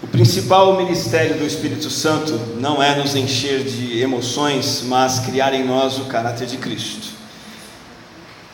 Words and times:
O 0.00 0.06
principal 0.06 0.76
ministério 0.76 1.36
do 1.36 1.44
Espírito 1.44 1.90
Santo 1.90 2.32
não 2.60 2.80
é 2.80 2.94
nos 2.94 3.16
encher 3.16 3.64
de 3.64 4.00
emoções, 4.00 4.82
mas 4.84 5.18
criar 5.18 5.52
em 5.52 5.64
nós 5.64 5.98
o 5.98 6.04
caráter 6.04 6.46
de 6.46 6.56
Cristo. 6.56 7.08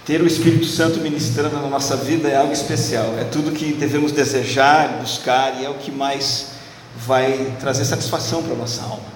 Ter 0.07 0.22
o 0.22 0.27
Espírito 0.27 0.65
Santo 0.65 1.01
ministrando 1.01 1.57
na 1.57 1.69
nossa 1.69 1.96
vida 1.96 2.29
é 2.29 2.37
algo 2.37 2.53
especial, 2.53 3.15
é 3.19 3.25
tudo 3.25 3.53
que 3.53 3.75
devemos 3.75 4.11
desejar, 4.11 5.01
buscar 5.01 5.61
e 5.61 5.67
é 5.67 5.69
o 5.69 5.75
que 5.75 5.91
mais 5.91 6.49
vai 6.96 7.55
trazer 7.61 7.85
satisfação 7.85 8.43
para 8.43 8.55
a 8.55 8.57
nossa 8.57 8.83
alma. 8.83 9.15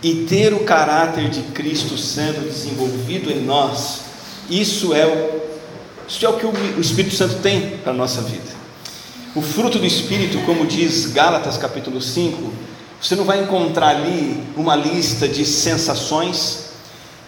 E 0.00 0.26
ter 0.26 0.52
o 0.54 0.60
caráter 0.60 1.28
de 1.28 1.42
Cristo 1.42 1.98
sendo 1.98 2.48
desenvolvido 2.48 3.32
em 3.32 3.44
nós, 3.44 4.00
isso 4.48 4.94
é 4.94 5.06
o, 5.06 5.40
isso 6.06 6.24
é 6.24 6.28
o 6.28 6.34
que 6.34 6.46
o 6.46 6.80
Espírito 6.80 7.16
Santo 7.16 7.36
tem 7.36 7.78
para 7.78 7.92
a 7.92 7.96
nossa 7.96 8.22
vida. 8.22 8.63
O 9.34 9.42
fruto 9.42 9.80
do 9.80 9.86
Espírito, 9.86 10.38
como 10.46 10.64
diz 10.64 11.06
Gálatas 11.06 11.56
capítulo 11.56 12.00
5, 12.00 12.52
você 13.02 13.16
não 13.16 13.24
vai 13.24 13.42
encontrar 13.42 13.88
ali 13.88 14.40
uma 14.56 14.76
lista 14.76 15.26
de 15.26 15.44
sensações, 15.44 16.66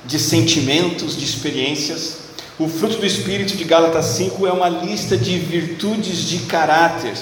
de 0.05 0.17
sentimentos, 0.17 1.17
de 1.17 1.25
experiências. 1.25 2.19
O 2.61 2.69
fruto 2.69 2.99
do 2.99 3.07
Espírito 3.07 3.57
de 3.57 3.65
Gálatas 3.65 4.05
5 4.05 4.47
é 4.47 4.53
uma 4.53 4.69
lista 4.69 5.17
de 5.17 5.37
virtudes 5.37 6.19
de 6.29 6.39
caráter 6.47 7.15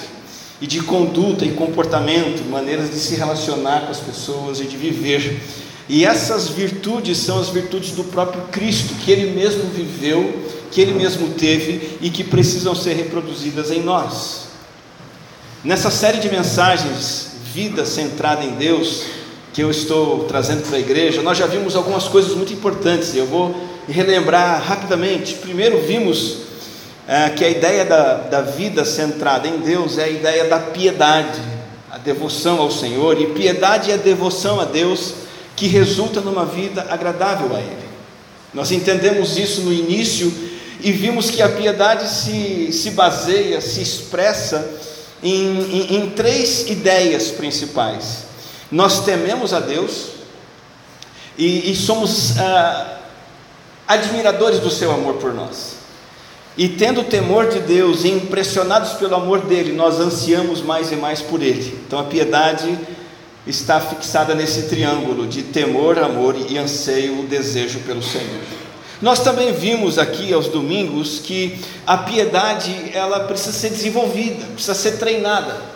e 0.61 0.67
de 0.67 0.79
conduta 0.81 1.43
e 1.43 1.53
comportamento, 1.53 2.47
maneiras 2.47 2.91
de 2.91 2.99
se 2.99 3.15
relacionar 3.15 3.85
com 3.87 3.91
as 3.91 3.99
pessoas 3.99 4.59
e 4.59 4.65
de 4.65 4.77
viver. 4.77 5.41
E 5.89 6.05
essas 6.05 6.47
virtudes 6.47 7.17
são 7.17 7.39
as 7.39 7.49
virtudes 7.49 7.93
do 7.93 8.03
próprio 8.03 8.43
Cristo, 8.51 8.93
que 9.03 9.09
ele 9.09 9.31
mesmo 9.31 9.63
viveu, 9.63 10.43
que 10.71 10.79
ele 10.79 10.93
mesmo 10.93 11.29
teve 11.29 11.97
e 12.01 12.11
que 12.11 12.23
precisam 12.23 12.75
ser 12.75 12.93
reproduzidas 12.93 13.71
em 13.71 13.81
nós. 13.81 14.44
Nessa 15.65 15.89
série 15.89 16.19
de 16.19 16.29
mensagens, 16.29 17.29
Vida 17.51 17.87
Centrada 17.87 18.43
em 18.43 18.51
Deus, 18.51 19.01
que 19.51 19.63
eu 19.63 19.71
estou 19.71 20.25
trazendo 20.25 20.61
para 20.61 20.77
a 20.77 20.79
igreja, 20.79 21.23
nós 21.23 21.39
já 21.39 21.47
vimos 21.47 21.75
algumas 21.75 22.03
coisas 22.03 22.35
muito 22.35 22.53
importantes, 22.53 23.15
eu 23.15 23.25
vou 23.25 23.67
relembrar 23.89 24.61
rapidamente. 24.61 25.33
Primeiro, 25.33 25.81
vimos 25.81 26.37
é, 27.07 27.31
que 27.31 27.43
a 27.43 27.49
ideia 27.49 27.83
da, 27.83 28.13
da 28.13 28.41
vida 28.41 28.85
centrada 28.85 29.47
em 29.47 29.57
Deus 29.57 29.97
é 29.97 30.03
a 30.03 30.07
ideia 30.07 30.45
da 30.45 30.59
piedade, 30.59 31.41
a 31.89 31.97
devoção 31.97 32.61
ao 32.61 32.69
Senhor, 32.69 33.19
e 33.19 33.25
piedade 33.33 33.89
é 33.89 33.95
a 33.95 33.97
devoção 33.97 34.59
a 34.59 34.65
Deus 34.65 35.15
que 35.55 35.65
resulta 35.65 36.21
numa 36.21 36.45
vida 36.45 36.85
agradável 36.91 37.55
a 37.55 37.59
Ele. 37.59 37.89
Nós 38.53 38.71
entendemos 38.71 39.35
isso 39.35 39.61
no 39.61 39.73
início 39.73 40.31
e 40.79 40.91
vimos 40.91 41.31
que 41.31 41.41
a 41.41 41.49
piedade 41.49 42.07
se, 42.07 42.71
se 42.71 42.91
baseia, 42.91 43.59
se 43.61 43.81
expressa 43.81 44.93
em, 45.25 45.59
em, 45.59 45.95
em 45.95 46.09
três 46.11 46.69
ideias 46.69 47.29
principais. 47.29 48.25
Nós 48.71 49.03
tememos 49.03 49.53
a 49.53 49.59
Deus 49.59 50.09
e, 51.37 51.71
e 51.71 51.75
somos 51.75 52.37
ah, 52.37 52.99
admiradores 53.87 54.59
do 54.59 54.69
seu 54.69 54.91
amor 54.91 55.15
por 55.15 55.33
nós. 55.33 55.75
E 56.57 56.69
tendo 56.69 57.03
temor 57.03 57.49
de 57.49 57.59
Deus 57.59 58.05
e 58.05 58.09
impressionados 58.09 58.93
pelo 58.93 59.15
amor 59.15 59.41
dele, 59.41 59.73
nós 59.73 59.99
ansiamos 59.99 60.61
mais 60.61 60.91
e 60.91 60.95
mais 60.95 61.21
por 61.21 61.41
ele. 61.41 61.77
Então 61.85 61.99
a 61.99 62.03
piedade 62.03 62.77
está 63.45 63.81
fixada 63.81 64.33
nesse 64.33 64.63
triângulo 64.63 65.27
de 65.27 65.43
temor, 65.43 65.99
amor 65.99 66.35
e 66.49 66.57
anseio, 66.57 67.19
o 67.19 67.27
desejo 67.27 67.79
pelo 67.79 68.01
Senhor. 68.01 68.64
Nós 69.01 69.19
também 69.19 69.51
vimos 69.51 69.99
aqui 69.99 70.33
aos 70.33 70.47
domingos 70.47 71.19
que 71.19 71.59
a 71.85 71.97
piedade 71.97 72.91
ela 72.93 73.21
precisa 73.21 73.51
ser 73.51 73.69
desenvolvida, 73.69 74.45
precisa 74.53 74.73
ser 74.73 74.93
treinada. 74.93 75.75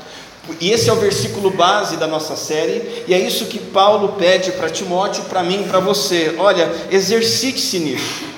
E 0.59 0.71
esse 0.71 0.89
é 0.89 0.93
o 0.93 0.95
versículo 0.95 1.51
base 1.51 1.97
da 1.97 2.07
nossa 2.07 2.35
série, 2.35 3.03
e 3.07 3.13
é 3.13 3.19
isso 3.19 3.45
que 3.45 3.59
Paulo 3.59 4.15
pede 4.17 4.51
para 4.53 4.69
Timóteo, 4.69 5.23
para 5.25 5.43
mim, 5.43 5.65
para 5.69 5.79
você. 5.79 6.35
Olha, 6.39 6.71
exercite-se 6.89 7.77
nisso. 7.79 8.29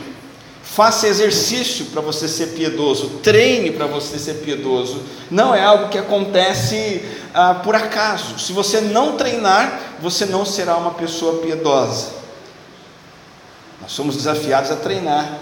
Faça 0.63 1.07
exercício 1.07 1.85
para 1.85 2.01
você 2.01 2.27
ser 2.27 2.47
piedoso, 2.47 3.19
treine 3.21 3.71
para 3.71 3.85
você 3.85 4.17
ser 4.17 4.35
piedoso. 4.35 5.01
Não 5.29 5.53
é 5.53 5.63
algo 5.63 5.89
que 5.89 5.97
acontece 5.97 7.01
ah, 7.33 7.55
por 7.55 7.75
acaso. 7.75 8.39
Se 8.39 8.51
você 8.51 8.81
não 8.81 9.17
treinar, 9.17 9.97
você 10.01 10.25
não 10.25 10.45
será 10.45 10.77
uma 10.77 10.91
pessoa 10.91 11.41
piedosa. 11.41 12.20
Nós 13.81 13.91
somos 13.91 14.15
desafiados 14.15 14.71
a 14.71 14.75
treinar 14.75 15.39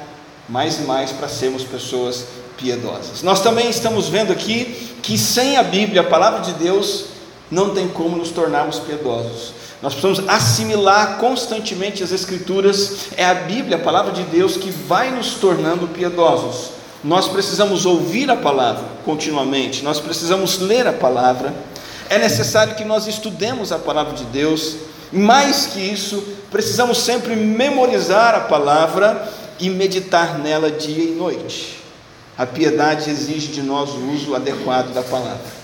mais 0.47 0.79
e 0.79 0.81
mais 0.83 1.11
para 1.11 1.27
sermos 1.27 1.63
pessoas 1.63 2.25
piedosas. 2.57 3.21
Nós 3.21 3.41
também 3.41 3.69
estamos 3.69 4.07
vendo 4.07 4.31
aqui 4.31 4.95
que 5.01 5.17
sem 5.17 5.57
a 5.57 5.63
Bíblia, 5.63 6.01
a 6.01 6.05
palavra 6.05 6.41
de 6.41 6.53
Deus, 6.53 7.05
não 7.49 7.73
tem 7.73 7.87
como 7.87 8.17
nos 8.17 8.29
tornarmos 8.29 8.79
piedosos. 8.79 9.53
Nós 9.81 9.93
precisamos 9.93 10.29
assimilar 10.29 11.17
constantemente 11.19 12.03
as 12.03 12.11
Escrituras, 12.11 13.07
é 13.15 13.25
a 13.25 13.33
Bíblia, 13.33 13.77
a 13.77 13.79
palavra 13.79 14.11
de 14.11 14.23
Deus, 14.23 14.57
que 14.57 14.69
vai 14.69 15.09
nos 15.09 15.35
tornando 15.35 15.87
piedosos. 15.87 16.71
Nós 17.01 17.29
precisamos 17.29 17.85
ouvir 17.85 18.29
a 18.29 18.35
palavra 18.35 18.83
continuamente, 19.05 19.83
nós 19.83 20.01
precisamos 20.01 20.59
ler 20.59 20.85
a 20.85 20.91
palavra, 20.91 21.53
é 22.09 22.17
necessário 22.17 22.75
que 22.75 22.83
nós 22.83 23.07
estudemos 23.07 23.71
a 23.71 23.79
palavra 23.79 24.13
de 24.13 24.25
Deus, 24.25 24.75
mais 25.11 25.67
que 25.67 25.79
isso, 25.79 26.23
precisamos 26.51 26.99
sempre 26.99 27.35
memorizar 27.35 28.35
a 28.35 28.41
palavra 28.41 29.31
e 29.59 29.69
meditar 29.69 30.37
nela 30.37 30.71
dia 30.71 31.03
e 31.03 31.15
noite. 31.15 31.79
A 32.37 32.45
piedade 32.45 33.09
exige 33.09 33.47
de 33.47 33.61
nós 33.61 33.89
o 33.89 34.11
uso 34.11 34.35
adequado 34.35 34.93
da 34.93 35.03
palavra. 35.03 35.59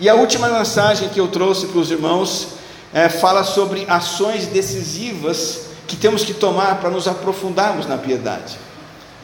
E 0.00 0.08
a 0.08 0.14
última 0.14 0.48
mensagem 0.48 1.08
que 1.08 1.20
eu 1.20 1.28
trouxe 1.28 1.66
para 1.66 1.78
os 1.78 1.90
irmãos 1.90 2.48
é, 2.92 3.08
fala 3.08 3.44
sobre 3.44 3.84
ações 3.88 4.46
decisivas 4.46 5.66
que 5.86 5.96
temos 5.96 6.24
que 6.24 6.34
tomar 6.34 6.80
para 6.80 6.90
nos 6.90 7.06
aprofundarmos 7.06 7.86
na 7.86 7.96
piedade. 7.96 8.58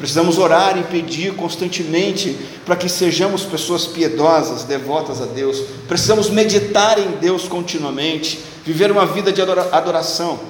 Precisamos 0.03 0.37
orar 0.37 0.77
e 0.77 0.83
pedir 0.83 1.33
constantemente 1.37 2.37
para 2.67 2.75
que 2.75 2.89
sejamos 2.89 3.45
pessoas 3.45 3.87
piedosas, 3.87 4.65
devotas 4.65 5.23
a 5.23 5.27
Deus. 5.27 5.63
Precisamos 5.87 6.29
meditar 6.29 6.99
em 6.99 7.13
Deus 7.21 7.47
continuamente, 7.47 8.41
viver 8.65 8.91
uma 8.91 9.07
vida 9.07 9.31
de 9.31 9.41
adoração. 9.41 10.41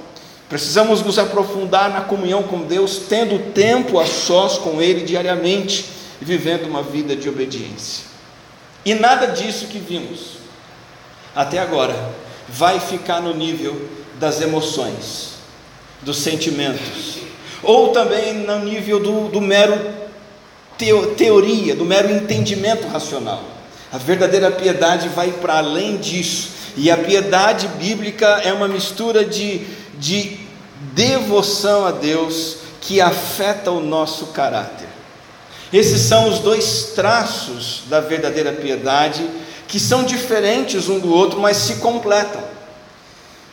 Precisamos 0.49 1.03
nos 1.03 1.19
aprofundar 1.19 1.91
na 1.91 2.01
comunhão 2.01 2.43
com 2.45 2.63
Deus, 2.63 3.03
tendo 3.07 3.53
tempo 3.53 4.01
a 4.01 4.07
sós 4.07 4.57
com 4.57 4.81
Ele 4.81 5.03
diariamente 5.03 5.85
e 6.23 6.25
vivendo 6.25 6.65
uma 6.65 6.83
vida 6.83 7.15
de 7.15 7.29
obediência. 7.29 8.07
E 8.87 8.95
nada 8.95 9.27
disso 9.27 9.67
que 9.67 9.79
vimos 9.79 10.39
até 11.37 11.59
agora 11.59 12.15
vai 12.49 12.81
ficar 12.81 13.21
no 13.21 13.35
nível 13.35 13.87
das 14.19 14.41
emoções, 14.41 15.33
dos 16.01 16.17
sentimentos, 16.17 17.22
ou 17.63 17.89
também 17.89 18.35
no 18.35 18.59
nível 18.61 19.01
do, 19.01 19.29
do 19.29 19.41
mero 19.41 19.79
teo, 20.77 21.15
teoria, 21.15 21.75
do 21.75 21.85
mero 21.85 22.11
entendimento 22.11 22.87
racional. 22.89 23.43
A 23.93 23.99
verdadeira 23.99 24.51
piedade 24.51 25.09
vai 25.09 25.31
para 25.31 25.59
além 25.59 25.97
disso, 25.97 26.51
e 26.77 26.91
a 26.91 26.97
piedade 26.97 27.69
bíblica 27.69 28.41
é 28.43 28.53
uma 28.53 28.67
mistura 28.67 29.25
de, 29.25 29.61
de 29.99 30.39
devoção 30.95 31.87
a 31.87 31.91
Deus 31.91 32.57
que 32.81 33.01
afeta 33.01 33.71
o 33.71 33.81
nosso 33.81 34.27
caráter. 34.29 34.89
Esses 35.73 36.01
são 36.03 36.29
os 36.29 36.39
dois 36.41 36.93
traços 36.95 37.83
da 37.89 38.01
verdadeira 38.01 38.53
piedade, 38.53 39.27
que 39.69 39.81
são 39.81 40.05
diferentes 40.05 40.89
um 40.89 40.99
do 40.99 41.13
outro, 41.13 41.41
mas 41.41 41.57
se 41.57 41.77
completam. 41.77 42.43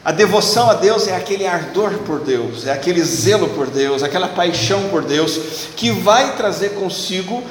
A 0.03 0.13
devoção 0.13 0.69
a 0.69 0.75
Deus 0.75 1.07
é 1.07 1.15
aquele 1.15 1.45
ardor 1.45 1.99
por 1.99 2.21
Deus, 2.21 2.65
é 2.65 2.71
aquele 2.71 3.03
zelo 3.03 3.49
por 3.49 3.67
Deus, 3.67 4.01
aquela 4.01 4.29
paixão 4.29 4.87
por 4.89 5.03
Deus, 5.03 5.67
que 5.75 5.91
vai 5.91 6.37
trazer 6.37 6.69
consigo 6.75 7.43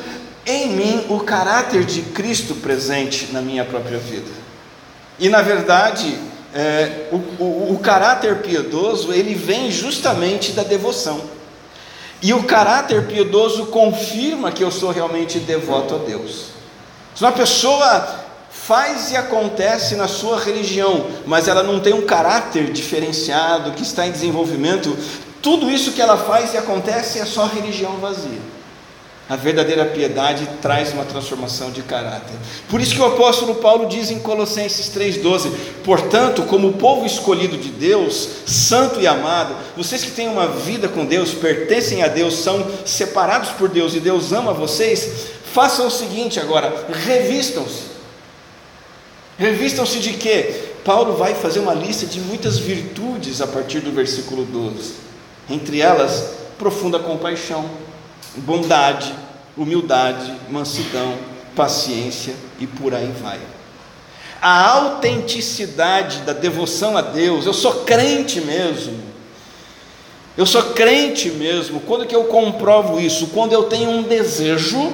em 0.46 0.68
mim 0.70 1.06
o 1.10 1.20
caráter 1.20 1.84
de 1.84 2.00
Cristo 2.00 2.54
presente 2.54 3.28
na 3.32 3.42
minha 3.42 3.66
própria 3.66 3.98
vida. 3.98 4.30
E 5.18 5.28
na 5.28 5.42
verdade, 5.42 6.18
é, 6.54 7.08
o, 7.12 7.16
o, 7.42 7.74
o 7.74 7.78
caráter 7.80 8.38
piedoso 8.38 9.12
ele 9.12 9.34
vem 9.34 9.70
justamente 9.70 10.52
da 10.52 10.62
devoção. 10.62 11.20
E 12.22 12.32
o 12.32 12.44
caráter 12.44 13.06
piedoso 13.06 13.66
confirma 13.66 14.50
que 14.50 14.64
eu 14.64 14.70
sou 14.70 14.90
realmente 14.90 15.38
devoto 15.38 15.94
a 15.94 15.98
Deus. 15.98 16.46
Se 17.14 17.22
uma 17.22 17.32
pessoa 17.32 18.17
faz 18.68 19.10
e 19.10 19.16
acontece 19.16 19.96
na 19.96 20.06
sua 20.06 20.38
religião, 20.38 21.06
mas 21.24 21.48
ela 21.48 21.62
não 21.62 21.80
tem 21.80 21.94
um 21.94 22.04
caráter 22.04 22.70
diferenciado, 22.70 23.72
que 23.72 23.82
está 23.82 24.06
em 24.06 24.12
desenvolvimento, 24.12 24.94
tudo 25.40 25.70
isso 25.70 25.92
que 25.92 26.02
ela 26.02 26.18
faz 26.18 26.52
e 26.52 26.58
acontece 26.58 27.18
é 27.18 27.24
só 27.24 27.46
religião 27.46 27.96
vazia. 27.96 28.58
A 29.26 29.36
verdadeira 29.36 29.86
piedade 29.86 30.46
traz 30.60 30.92
uma 30.92 31.06
transformação 31.06 31.70
de 31.70 31.80
caráter. 31.80 32.34
Por 32.68 32.78
isso 32.78 32.94
que 32.94 33.00
o 33.00 33.06
apóstolo 33.06 33.54
Paulo 33.54 33.86
diz 33.86 34.10
em 34.10 34.18
Colossenses 34.18 34.90
3,12: 34.94 35.50
Portanto, 35.82 36.42
como 36.42 36.74
povo 36.74 37.06
escolhido 37.06 37.56
de 37.56 37.70
Deus, 37.70 38.28
santo 38.46 39.00
e 39.00 39.06
amado, 39.06 39.54
vocês 39.78 40.04
que 40.04 40.10
têm 40.10 40.28
uma 40.28 40.46
vida 40.46 40.88
com 40.88 41.06
Deus, 41.06 41.32
pertencem 41.32 42.02
a 42.02 42.08
Deus, 42.08 42.36
são 42.36 42.66
separados 42.84 43.50
por 43.50 43.70
Deus 43.70 43.94
e 43.94 44.00
Deus 44.00 44.30
ama 44.32 44.52
vocês, 44.52 45.28
façam 45.54 45.86
o 45.86 45.90
seguinte 45.90 46.38
agora: 46.38 46.86
revistam-se 46.90 47.87
Revistam-se 49.38 50.00
de 50.00 50.14
quê? 50.14 50.62
Paulo 50.84 51.16
vai 51.16 51.32
fazer 51.32 51.60
uma 51.60 51.72
lista 51.72 52.04
de 52.04 52.18
muitas 52.20 52.58
virtudes 52.58 53.40
a 53.40 53.46
partir 53.46 53.78
do 53.78 53.92
versículo 53.92 54.44
12. 54.44 54.94
Entre 55.48 55.80
elas, 55.80 56.34
profunda 56.58 56.98
compaixão, 56.98 57.70
bondade, 58.38 59.14
humildade, 59.56 60.34
mansidão, 60.50 61.14
paciência 61.54 62.34
e 62.58 62.66
por 62.66 62.92
aí 62.92 63.12
vai. 63.22 63.38
A 64.42 64.70
autenticidade 64.70 66.22
da 66.22 66.32
devoção 66.32 66.96
a 66.96 67.00
Deus, 67.00 67.46
eu 67.46 67.54
sou 67.54 67.84
crente 67.84 68.40
mesmo. 68.40 68.98
Eu 70.36 70.46
sou 70.46 70.62
crente 70.72 71.30
mesmo. 71.30 71.80
Quando 71.80 72.06
que 72.06 72.14
eu 72.14 72.24
comprovo 72.24 73.00
isso? 73.00 73.28
Quando 73.28 73.52
eu 73.52 73.64
tenho 73.64 73.90
um 73.90 74.02
desejo, 74.02 74.92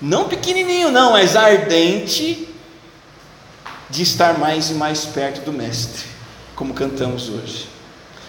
não 0.00 0.28
pequenininho 0.28 0.90
não, 0.90 1.12
mas 1.12 1.36
ardente, 1.36 2.48
de 3.94 4.02
estar 4.02 4.36
mais 4.38 4.70
e 4.70 4.74
mais 4.74 5.04
perto 5.04 5.44
do 5.44 5.52
Mestre, 5.52 6.04
como 6.56 6.74
cantamos 6.74 7.28
hoje. 7.28 7.68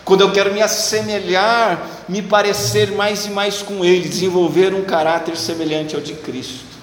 Quando 0.03 0.21
eu 0.21 0.31
quero 0.31 0.53
me 0.53 0.61
assemelhar, 0.61 1.89
me 2.07 2.21
parecer 2.21 2.91
mais 2.91 3.25
e 3.25 3.31
mais 3.31 3.63
com 3.63 3.83
Ele, 3.83 4.07
desenvolver 4.07 4.75
um 4.75 4.83
caráter 4.83 5.35
semelhante 5.35 5.95
ao 5.95 6.01
de 6.01 6.13
Cristo. 6.13 6.75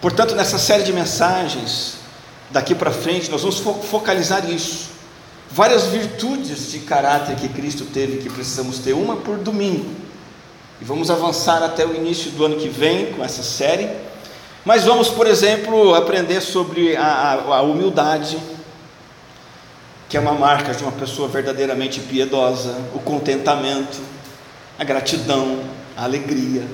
Portanto, 0.00 0.36
nessa 0.36 0.58
série 0.58 0.84
de 0.84 0.92
mensagens, 0.92 1.94
daqui 2.52 2.72
para 2.72 2.92
frente, 2.92 3.32
nós 3.32 3.42
vamos 3.42 3.58
focalizar 3.58 4.48
isso. 4.48 4.90
Várias 5.50 5.86
virtudes 5.86 6.70
de 6.70 6.78
caráter 6.78 7.34
que 7.34 7.48
Cristo 7.48 7.84
teve 7.86 8.18
que 8.18 8.30
precisamos 8.30 8.78
ter, 8.78 8.92
uma 8.92 9.16
por 9.16 9.38
domingo. 9.38 9.90
E 10.80 10.84
vamos 10.84 11.10
avançar 11.10 11.64
até 11.64 11.84
o 11.84 11.96
início 11.96 12.30
do 12.30 12.44
ano 12.44 12.54
que 12.54 12.68
vem 12.68 13.12
com 13.14 13.24
essa 13.24 13.42
série. 13.42 14.05
Mas 14.66 14.82
vamos, 14.82 15.08
por 15.08 15.28
exemplo, 15.28 15.94
aprender 15.94 16.40
sobre 16.40 16.96
a, 16.96 17.34
a, 17.34 17.62
humildade, 17.62 18.36
que 20.08 20.16
é 20.16 20.20
uma 20.20 20.32
marca 20.32 20.74
de 20.74 20.82
uma 20.82 20.90
pessoa 20.90 21.28
verdadeiramente 21.28 22.00
piedosa, 22.00 22.76
o 22.92 22.98
contentamento, 22.98 23.98
a 24.76 24.82
gratidão, 24.82 25.60
a 25.96 26.02
alegria, 26.02 26.66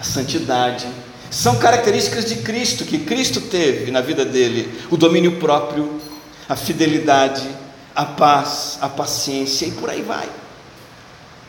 a 0.00 0.02
santidade. 0.02 0.88
São 1.30 1.56
características 1.56 2.24
de 2.24 2.36
Cristo, 2.36 2.86
que 2.86 3.00
Cristo 3.00 3.42
teve 3.42 3.90
na 3.90 4.00
vida 4.00 4.24
dele: 4.24 4.80
o 4.90 4.96
domínio 4.96 5.36
próprio, 5.36 6.00
a 6.48 6.56
fidelidade, 6.56 7.46
a 7.94 8.06
paz, 8.06 8.78
a 8.80 8.88
paciência 8.88 9.66
e 9.66 9.72
por 9.72 9.90
aí 9.90 10.00
vai 10.00 10.26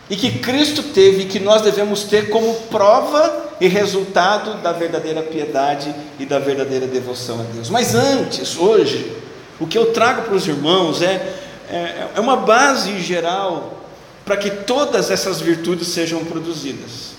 e 0.10 0.16
que 0.16 0.40
Cristo 0.40 0.82
teve 0.84 1.24
e 1.24 1.26
que 1.26 1.40
nós 1.40 1.62
devemos 1.62 2.04
ter 2.04 2.30
como 2.30 2.54
prova 2.70 3.47
e 3.60 3.68
resultado 3.68 4.62
da 4.62 4.72
verdadeira 4.72 5.22
piedade 5.22 5.94
e 6.20 6.26
da 6.26 6.40
verdadeira 6.40 6.88
devoção 6.88 7.40
a 7.40 7.44
Deus. 7.44 7.70
Mas 7.70 7.96
antes, 7.96 8.58
hoje, 8.58 9.16
o 9.60 9.66
que 9.66 9.78
eu 9.78 9.92
trago 9.92 10.24
para 10.24 10.36
os 10.36 10.48
irmãos 10.48 11.02
é, 11.02 11.36
é, 11.70 12.08
é 12.16 12.20
uma 12.20 12.38
base 12.38 13.00
geral 13.00 13.82
para 14.26 14.38
que 14.38 14.50
todas 14.52 15.10
essas 15.10 15.40
virtudes 15.40 15.88
sejam 15.88 16.24
produzidas, 16.26 17.14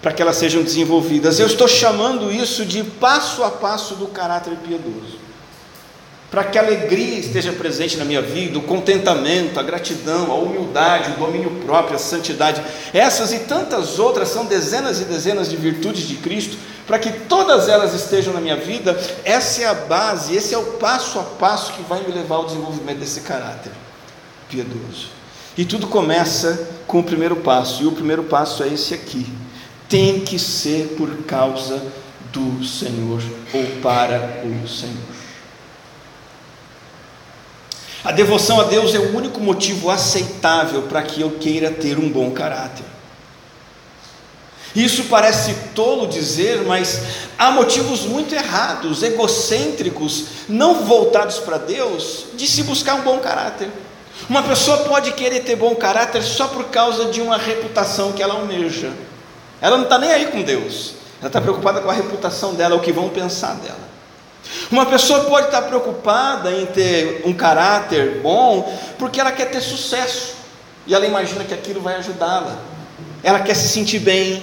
para 0.00 0.12
que 0.12 0.22
elas 0.22 0.36
sejam 0.36 0.62
desenvolvidas. 0.62 1.40
Eu 1.40 1.46
estou 1.46 1.66
chamando 1.66 2.30
isso 2.30 2.64
de 2.64 2.84
passo 2.84 3.42
a 3.42 3.50
passo 3.50 3.94
do 3.94 4.06
caráter 4.06 4.54
piedoso 4.56 5.27
para 6.30 6.44
que 6.44 6.58
a 6.58 6.62
alegria 6.62 7.18
esteja 7.18 7.52
presente 7.52 7.96
na 7.96 8.04
minha 8.04 8.20
vida, 8.20 8.58
o 8.58 8.62
contentamento, 8.62 9.58
a 9.58 9.62
gratidão, 9.62 10.30
a 10.30 10.34
humildade, 10.34 11.12
o 11.12 11.18
domínio 11.18 11.50
próprio, 11.64 11.96
a 11.96 11.98
santidade. 11.98 12.62
Essas 12.92 13.32
e 13.32 13.40
tantas 13.40 13.98
outras 13.98 14.28
são 14.28 14.44
dezenas 14.44 15.00
e 15.00 15.04
dezenas 15.04 15.48
de 15.48 15.56
virtudes 15.56 16.06
de 16.06 16.16
Cristo, 16.16 16.58
para 16.86 16.98
que 16.98 17.10
todas 17.10 17.68
elas 17.68 17.94
estejam 17.94 18.34
na 18.34 18.40
minha 18.40 18.56
vida. 18.56 18.98
Essa 19.24 19.62
é 19.62 19.66
a 19.66 19.74
base, 19.74 20.36
esse 20.36 20.54
é 20.54 20.58
o 20.58 20.64
passo 20.74 21.18
a 21.18 21.22
passo 21.22 21.72
que 21.72 21.82
vai 21.82 22.02
me 22.02 22.12
levar 22.12 22.36
ao 22.36 22.46
desenvolvimento 22.46 22.98
desse 22.98 23.22
caráter 23.22 23.72
piedoso. 24.50 25.08
E 25.56 25.64
tudo 25.64 25.86
começa 25.86 26.68
com 26.86 27.00
o 27.00 27.04
primeiro 27.04 27.36
passo, 27.36 27.82
e 27.82 27.86
o 27.86 27.92
primeiro 27.92 28.24
passo 28.24 28.62
é 28.62 28.68
esse 28.68 28.92
aqui: 28.92 29.26
tem 29.88 30.20
que 30.20 30.38
ser 30.38 30.94
por 30.96 31.24
causa 31.24 31.82
do 32.32 32.62
Senhor 32.64 33.22
ou 33.54 33.64
para 33.82 34.42
o 34.44 34.68
Senhor. 34.68 35.17
A 38.08 38.12
devoção 38.12 38.58
a 38.58 38.64
Deus 38.64 38.94
é 38.94 38.98
o 38.98 39.14
único 39.14 39.38
motivo 39.38 39.90
aceitável 39.90 40.84
para 40.84 41.02
que 41.02 41.20
eu 41.20 41.32
queira 41.32 41.70
ter 41.70 41.98
um 41.98 42.08
bom 42.08 42.30
caráter. 42.30 42.86
Isso 44.74 45.04
parece 45.10 45.54
tolo 45.74 46.06
dizer, 46.06 46.62
mas 46.62 47.02
há 47.38 47.50
motivos 47.50 48.06
muito 48.06 48.34
errados, 48.34 49.02
egocêntricos, 49.02 50.24
não 50.48 50.86
voltados 50.86 51.36
para 51.40 51.58
Deus, 51.58 52.24
de 52.34 52.46
se 52.46 52.62
buscar 52.62 52.94
um 52.94 53.02
bom 53.02 53.18
caráter. 53.18 53.68
Uma 54.26 54.42
pessoa 54.42 54.78
pode 54.84 55.12
querer 55.12 55.40
ter 55.40 55.56
bom 55.56 55.74
caráter 55.74 56.22
só 56.22 56.48
por 56.48 56.64
causa 56.70 57.10
de 57.10 57.20
uma 57.20 57.36
reputação 57.36 58.12
que 58.12 58.22
ela 58.22 58.36
almeja. 58.36 58.90
Ela 59.60 59.76
não 59.76 59.84
está 59.84 59.98
nem 59.98 60.10
aí 60.10 60.28
com 60.28 60.40
Deus, 60.40 60.94
ela 61.18 61.26
está 61.26 61.42
preocupada 61.42 61.82
com 61.82 61.90
a 61.90 61.92
reputação 61.92 62.54
dela, 62.54 62.74
o 62.74 62.80
que 62.80 62.90
vão 62.90 63.10
pensar 63.10 63.52
dela. 63.56 63.87
Uma 64.70 64.84
pessoa 64.84 65.24
pode 65.24 65.46
estar 65.46 65.62
preocupada 65.62 66.52
em 66.52 66.66
ter 66.66 67.22
um 67.24 67.32
caráter 67.32 68.20
bom 68.20 68.70
porque 68.98 69.18
ela 69.18 69.32
quer 69.32 69.46
ter 69.50 69.62
sucesso 69.62 70.34
e 70.86 70.94
ela 70.94 71.06
imagina 71.06 71.42
que 71.44 71.54
aquilo 71.54 71.80
vai 71.80 71.96
ajudá-la. 71.96 72.58
Ela 73.22 73.40
quer 73.40 73.54
se 73.54 73.68
sentir 73.68 73.98
bem, 73.98 74.42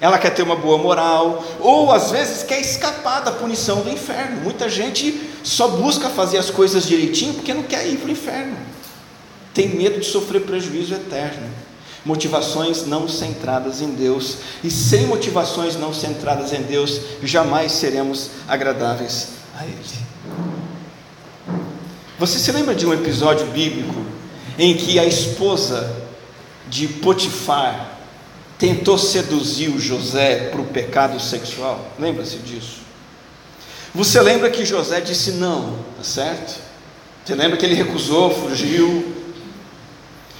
ela 0.00 0.18
quer 0.18 0.30
ter 0.30 0.42
uma 0.42 0.56
boa 0.56 0.78
moral, 0.78 1.44
ou 1.60 1.92
às 1.92 2.10
vezes 2.10 2.42
quer 2.42 2.60
escapar 2.60 3.20
da 3.20 3.30
punição 3.30 3.82
do 3.82 3.90
inferno. 3.90 4.40
Muita 4.40 4.68
gente 4.68 5.30
só 5.44 5.68
busca 5.68 6.08
fazer 6.08 6.38
as 6.38 6.50
coisas 6.50 6.84
direitinho 6.84 7.34
porque 7.34 7.52
não 7.52 7.62
quer 7.62 7.86
ir 7.86 7.98
para 7.98 8.08
o 8.08 8.10
inferno, 8.10 8.56
tem 9.52 9.68
medo 9.68 10.00
de 10.00 10.06
sofrer 10.06 10.42
prejuízo 10.42 10.94
eterno 10.94 11.67
motivações 12.04 12.86
não 12.86 13.08
centradas 13.08 13.80
em 13.80 13.90
Deus, 13.90 14.38
e 14.62 14.70
sem 14.70 15.06
motivações 15.06 15.76
não 15.76 15.92
centradas 15.92 16.52
em 16.52 16.62
Deus, 16.62 17.00
jamais 17.22 17.72
seremos 17.72 18.30
agradáveis 18.46 19.28
a 19.56 19.64
Ele. 19.64 20.08
Você 22.18 22.38
se 22.38 22.50
lembra 22.50 22.74
de 22.74 22.86
um 22.86 22.92
episódio 22.92 23.46
bíblico 23.46 23.94
em 24.58 24.76
que 24.76 24.98
a 24.98 25.04
esposa 25.04 25.94
de 26.68 26.88
Potifar 26.88 27.98
tentou 28.58 28.98
seduzir 28.98 29.68
o 29.68 29.78
José 29.78 30.48
para 30.50 30.60
o 30.60 30.66
pecado 30.66 31.20
sexual? 31.20 31.92
Lembra-se 31.98 32.38
disso? 32.38 32.78
Você 33.94 34.20
lembra 34.20 34.50
que 34.50 34.64
José 34.64 35.00
disse 35.00 35.32
não, 35.32 35.78
tá 35.96 36.02
certo? 36.02 36.60
Você 37.24 37.34
lembra 37.34 37.56
que 37.56 37.64
ele 37.64 37.74
recusou, 37.74 38.30
fugiu, 38.30 39.17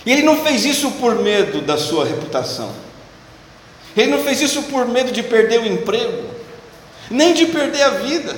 e 0.09 0.13
ele 0.13 0.23
não 0.23 0.43
fez 0.43 0.65
isso 0.65 0.93
por 0.93 1.17
medo 1.17 1.61
da 1.61 1.77
sua 1.77 2.07
reputação. 2.07 2.71
Ele 3.95 4.11
não 4.11 4.25
fez 4.25 4.41
isso 4.41 4.63
por 4.63 4.89
medo 4.89 5.13
de 5.13 5.23
perder 5.23 5.61
o 5.61 5.67
emprego, 5.67 6.25
nem 7.11 7.35
de 7.35 7.45
perder 7.45 7.83
a 7.83 7.91
vida. 7.91 8.35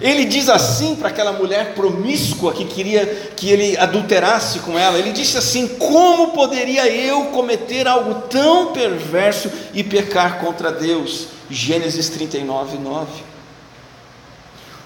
Ele 0.00 0.24
diz 0.24 0.48
assim 0.48 0.94
para 0.94 1.08
aquela 1.08 1.32
mulher 1.32 1.74
promíscua 1.74 2.52
que 2.52 2.64
queria 2.64 3.04
que 3.36 3.50
ele 3.50 3.76
adulterasse 3.76 4.60
com 4.60 4.78
ela. 4.78 4.96
Ele 4.96 5.10
disse 5.10 5.36
assim: 5.36 5.66
Como 5.66 6.28
poderia 6.28 6.86
eu 6.86 7.24
cometer 7.32 7.88
algo 7.88 8.28
tão 8.28 8.72
perverso 8.72 9.50
e 9.74 9.82
pecar 9.82 10.38
contra 10.38 10.70
Deus? 10.70 11.26
Gênesis 11.50 12.08
39, 12.08 12.78
9. 12.78 13.06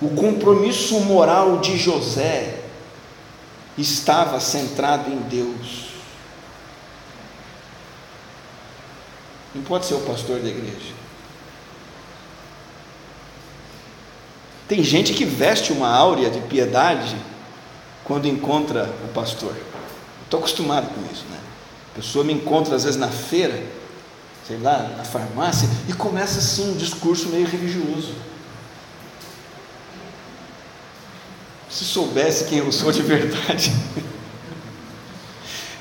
O 0.00 0.08
compromisso 0.08 0.98
moral 1.00 1.58
de 1.58 1.76
José 1.76 2.60
estava 3.76 4.40
centrado 4.40 5.10
em 5.10 5.18
Deus. 5.20 5.86
Não 9.54 9.62
pode 9.62 9.86
ser 9.86 9.94
o 9.94 10.00
pastor 10.00 10.40
da 10.40 10.48
igreja. 10.48 10.94
Tem 14.68 14.82
gente 14.82 15.14
que 15.14 15.24
veste 15.24 15.72
uma 15.72 15.88
áurea 15.88 16.28
de 16.28 16.40
piedade 16.40 17.16
quando 18.04 18.26
encontra 18.26 18.92
o 19.04 19.08
pastor. 19.12 19.54
Estou 20.24 20.40
acostumado 20.40 20.88
com 20.88 21.00
isso, 21.12 21.24
né? 21.30 21.38
A 21.92 21.96
pessoa 21.96 22.24
me 22.24 22.32
encontra 22.32 22.74
às 22.74 22.84
vezes 22.84 22.98
na 22.98 23.08
feira, 23.08 23.62
sei 24.46 24.58
lá, 24.58 24.94
na 24.96 25.04
farmácia, 25.04 25.68
e 25.88 25.92
começa 25.92 26.38
assim 26.38 26.72
um 26.72 26.76
discurso 26.76 27.28
meio 27.28 27.46
religioso. 27.46 28.12
Se 31.76 31.84
soubesse 31.84 32.44
quem 32.44 32.60
eu 32.60 32.72
sou 32.72 32.90
de 32.90 33.02
verdade. 33.02 33.70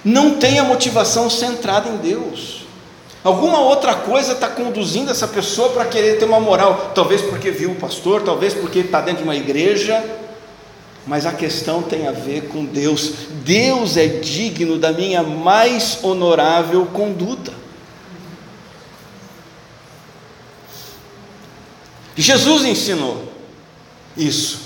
Não 0.04 0.36
tem 0.36 0.60
a 0.60 0.64
motivação 0.66 1.30
centrada 1.30 1.88
em 1.88 1.96
Deus. 1.96 2.66
Alguma 3.24 3.62
outra 3.62 3.96
coisa 3.96 4.34
está 4.34 4.50
conduzindo 4.50 5.10
essa 5.10 5.26
pessoa 5.26 5.70
para 5.70 5.86
querer 5.86 6.20
ter 6.20 6.26
uma 6.26 6.38
moral. 6.38 6.92
Talvez 6.94 7.22
porque 7.22 7.50
viu 7.50 7.72
o 7.72 7.76
pastor, 7.76 8.24
talvez 8.24 8.54
porque 8.54 8.80
está 8.80 9.00
dentro 9.00 9.20
de 9.20 9.24
uma 9.24 9.38
igreja. 9.38 10.04
Mas 11.08 11.26
a 11.26 11.32
questão 11.32 11.82
tem 11.82 12.10
a 12.10 12.12
ver 12.12 12.50
com 12.50 12.66
Deus. 12.66 13.14
Deus 13.46 13.96
é 13.96 14.06
digno 14.06 14.78
da 14.78 14.92
minha 14.92 15.24
mais 15.24 16.00
honorável 16.04 16.88
conduta. 16.88 17.54
Jesus 22.18 22.66
ensinou 22.66 23.32
isso. 24.18 24.65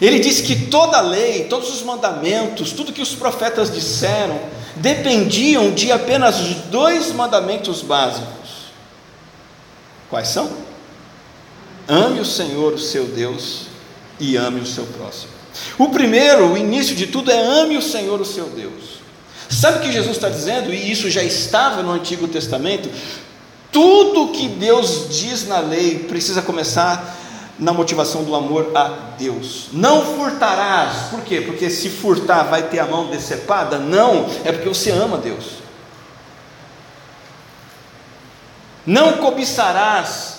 Ele 0.00 0.20
disse 0.20 0.42
que 0.42 0.66
toda 0.66 0.98
a 0.98 1.00
lei, 1.00 1.44
todos 1.44 1.74
os 1.74 1.82
mandamentos, 1.82 2.72
tudo 2.72 2.92
que 2.92 3.02
os 3.02 3.14
profetas 3.14 3.72
disseram, 3.72 4.38
dependiam 4.76 5.72
de 5.72 5.90
apenas 5.90 6.36
dois 6.70 7.12
mandamentos 7.12 7.82
básicos. 7.82 8.68
Quais 10.08 10.28
são? 10.28 10.50
Ame 11.88 12.20
o 12.20 12.24
Senhor, 12.24 12.74
o 12.74 12.78
seu 12.78 13.06
Deus, 13.06 13.66
e 14.20 14.36
ame 14.36 14.60
o 14.60 14.66
seu 14.66 14.86
próximo. 14.86 15.32
O 15.76 15.88
primeiro, 15.88 16.52
o 16.52 16.56
início 16.56 16.94
de 16.94 17.06
tudo, 17.06 17.30
é 17.30 17.38
ame 17.38 17.76
o 17.76 17.82
Senhor, 17.82 18.20
o 18.20 18.24
seu 18.24 18.44
Deus. 18.50 18.98
Sabe 19.48 19.78
o 19.78 19.80
que 19.80 19.90
Jesus 19.90 20.16
está 20.16 20.28
dizendo? 20.28 20.72
E 20.72 20.90
isso 20.90 21.10
já 21.10 21.22
estava 21.22 21.82
no 21.82 21.90
Antigo 21.90 22.28
Testamento. 22.28 22.88
Tudo 23.72 24.32
que 24.32 24.46
Deus 24.46 25.08
diz 25.10 25.46
na 25.46 25.58
lei 25.58 26.00
precisa 26.00 26.42
começar 26.42 27.17
na 27.58 27.72
motivação 27.72 28.22
do 28.22 28.34
amor 28.34 28.70
a 28.74 29.14
Deus. 29.18 29.68
Não 29.72 30.16
furtarás, 30.16 31.08
por 31.10 31.22
quê? 31.22 31.40
Porque 31.40 31.68
se 31.68 31.88
furtar 31.88 32.44
vai 32.44 32.62
ter 32.64 32.78
a 32.78 32.86
mão 32.86 33.06
decepada? 33.06 33.78
Não, 33.78 34.26
é 34.44 34.52
porque 34.52 34.68
você 34.68 34.90
ama 34.90 35.18
Deus. 35.18 35.58
Não 38.86 39.14
cobiçarás, 39.14 40.38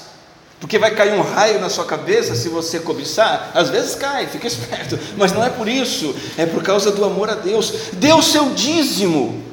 porque 0.59 0.79
vai 0.79 0.95
cair 0.95 1.13
um 1.13 1.21
raio 1.21 1.59
na 1.59 1.69
sua 1.69 1.85
cabeça 1.85 2.35
se 2.35 2.49
você 2.49 2.79
cobiçar. 2.79 3.51
Às 3.53 3.69
vezes 3.69 3.95
cai, 3.95 4.25
fica 4.27 4.47
esperto, 4.47 4.97
mas 5.17 5.33
não 5.33 5.43
é 5.43 5.49
por 5.49 5.67
isso, 5.67 6.15
é 6.37 6.45
por 6.45 6.63
causa 6.63 6.91
do 6.91 7.03
amor 7.03 7.29
a 7.29 7.35
Deus. 7.35 7.73
Dê 7.93 8.13
o 8.13 8.21
seu 8.21 8.49
dízimo. 8.51 9.43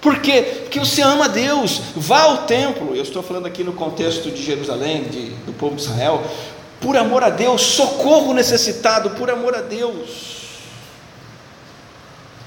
Por 0.00 0.20
quê? 0.20 0.60
Porque 0.62 0.78
você 0.78 1.02
ama 1.02 1.28
Deus. 1.28 1.80
Vá 1.96 2.22
ao 2.22 2.38
templo. 2.38 2.94
Eu 2.94 3.02
estou 3.02 3.20
falando 3.20 3.46
aqui 3.46 3.64
no 3.64 3.72
contexto 3.72 4.30
de 4.30 4.42
Jerusalém, 4.42 5.04
de, 5.04 5.30
do 5.44 5.52
povo 5.52 5.74
de 5.74 5.82
Israel 5.82 6.22
por 6.80 6.96
amor 6.96 7.24
a 7.24 7.30
Deus, 7.30 7.62
socorro 7.62 8.32
necessitado, 8.32 9.10
por 9.10 9.30
amor 9.30 9.54
a 9.54 9.60
Deus. 9.60 10.36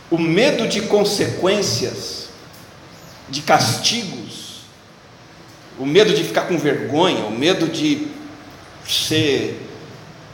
O 0.10 0.18
medo 0.18 0.68
de 0.68 0.82
consequências, 0.82 2.30
de 3.30 3.42
castigos, 3.42 4.62
o 5.80 5.86
medo 5.86 6.14
de 6.14 6.24
ficar 6.24 6.44
com 6.44 6.58
vergonha, 6.58 7.26
o 7.26 7.32
medo 7.32 7.68
de 7.68 8.08
ser 8.88 9.60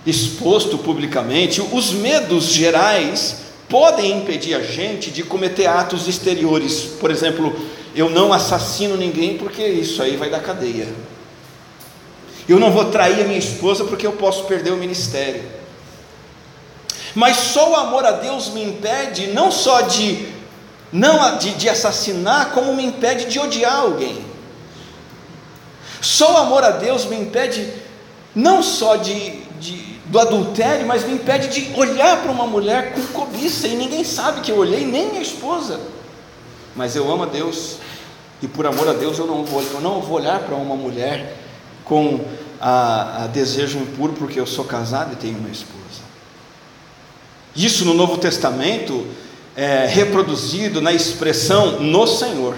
exposto 0.06 0.78
publicamente, 0.78 1.62
os 1.62 1.92
medos 1.92 2.46
gerais 2.46 3.38
podem 3.70 4.18
impedir 4.20 4.56
a 4.56 4.62
gente 4.62 5.12
de 5.12 5.24
cometer 5.24 5.68
atos 5.68 6.08
exteriores. 6.08 6.82
Por 7.00 7.12
exemplo, 7.12 7.54
eu 7.96 8.10
não 8.10 8.32
assassino 8.32 8.96
ninguém 8.96 9.38
porque 9.38 9.66
isso 9.66 10.02
aí 10.02 10.16
vai 10.16 10.30
dar 10.30 10.42
cadeia. 10.42 10.88
Eu 12.48 12.60
não 12.60 12.72
vou 12.72 12.86
trair 12.86 13.22
a 13.22 13.28
minha 13.28 13.40
esposa 13.40 13.84
porque 13.84 14.08
eu 14.08 14.14
posso 14.14 14.46
perder 14.46 14.72
o 14.72 14.78
ministério. 14.78 15.44
Mas 17.14 17.38
só 17.38 17.72
o 17.72 17.76
amor 17.76 18.06
a 18.06 18.12
Deus 18.12 18.50
me 18.50 18.64
impede 18.64 19.28
não 19.28 19.52
só 19.52 19.82
de 19.82 20.38
não 20.92 21.38
de, 21.38 21.52
de 21.56 21.68
assassinar, 21.68 22.52
como 22.52 22.74
me 22.74 22.86
impede 22.86 23.26
de 23.26 23.40
odiar 23.40 23.76
alguém. 23.76 24.24
Só 26.00 26.36
o 26.36 26.38
amor 26.38 26.64
a 26.64 26.72
Deus 26.72 27.06
me 27.06 27.18
impede 27.18 27.68
não 28.34 28.64
só 28.64 28.96
de, 28.96 29.32
de, 29.60 29.74
do 30.06 30.20
adultério, 30.20 30.86
mas 30.86 31.04
me 31.04 31.14
impede 31.14 31.48
de 31.50 31.78
olhar 31.78 32.22
para 32.22 32.32
uma 32.32 32.46
mulher 32.46 32.94
com 32.94 33.02
cobiça, 33.08 33.68
e 33.68 33.76
ninguém 33.76 34.04
sabe 34.04 34.42
que 34.42 34.52
eu 34.52 34.58
olhei, 34.58 34.86
nem 34.86 35.10
minha 35.10 35.22
esposa. 35.22 35.80
Mas 36.76 36.96
eu 36.96 37.12
amo 37.12 37.24
a 37.24 37.26
Deus, 37.26 37.78
e 38.42 38.48
por 38.48 38.66
amor 38.66 38.88
a 38.88 38.94
Deus 38.94 39.18
eu 39.18 39.26
não 39.26 39.44
vou, 39.44 39.62
eu 39.62 39.82
não 39.82 40.00
vou 40.00 40.18
olhar 40.18 40.40
para 40.40 40.56
uma 40.56 40.76
mulher 40.76 41.36
com 41.88 42.20
a, 42.60 43.24
a 43.24 43.28
desejo 43.28 43.80
impuro 43.80 44.14
porque 44.14 44.40
eu 44.40 44.46
sou 44.46 44.66
casado 44.66 45.14
e 45.14 45.16
tenho 45.16 45.38
uma 45.38 45.50
esposa. 45.50 45.78
Isso 47.56 47.86
no 47.86 47.94
Novo 47.94 48.18
Testamento 48.18 49.08
é 49.56 49.88
reproduzido 49.88 50.82
na 50.82 50.94
expressão 50.94 51.80
no 51.80 52.06
Senhor. 52.06 52.56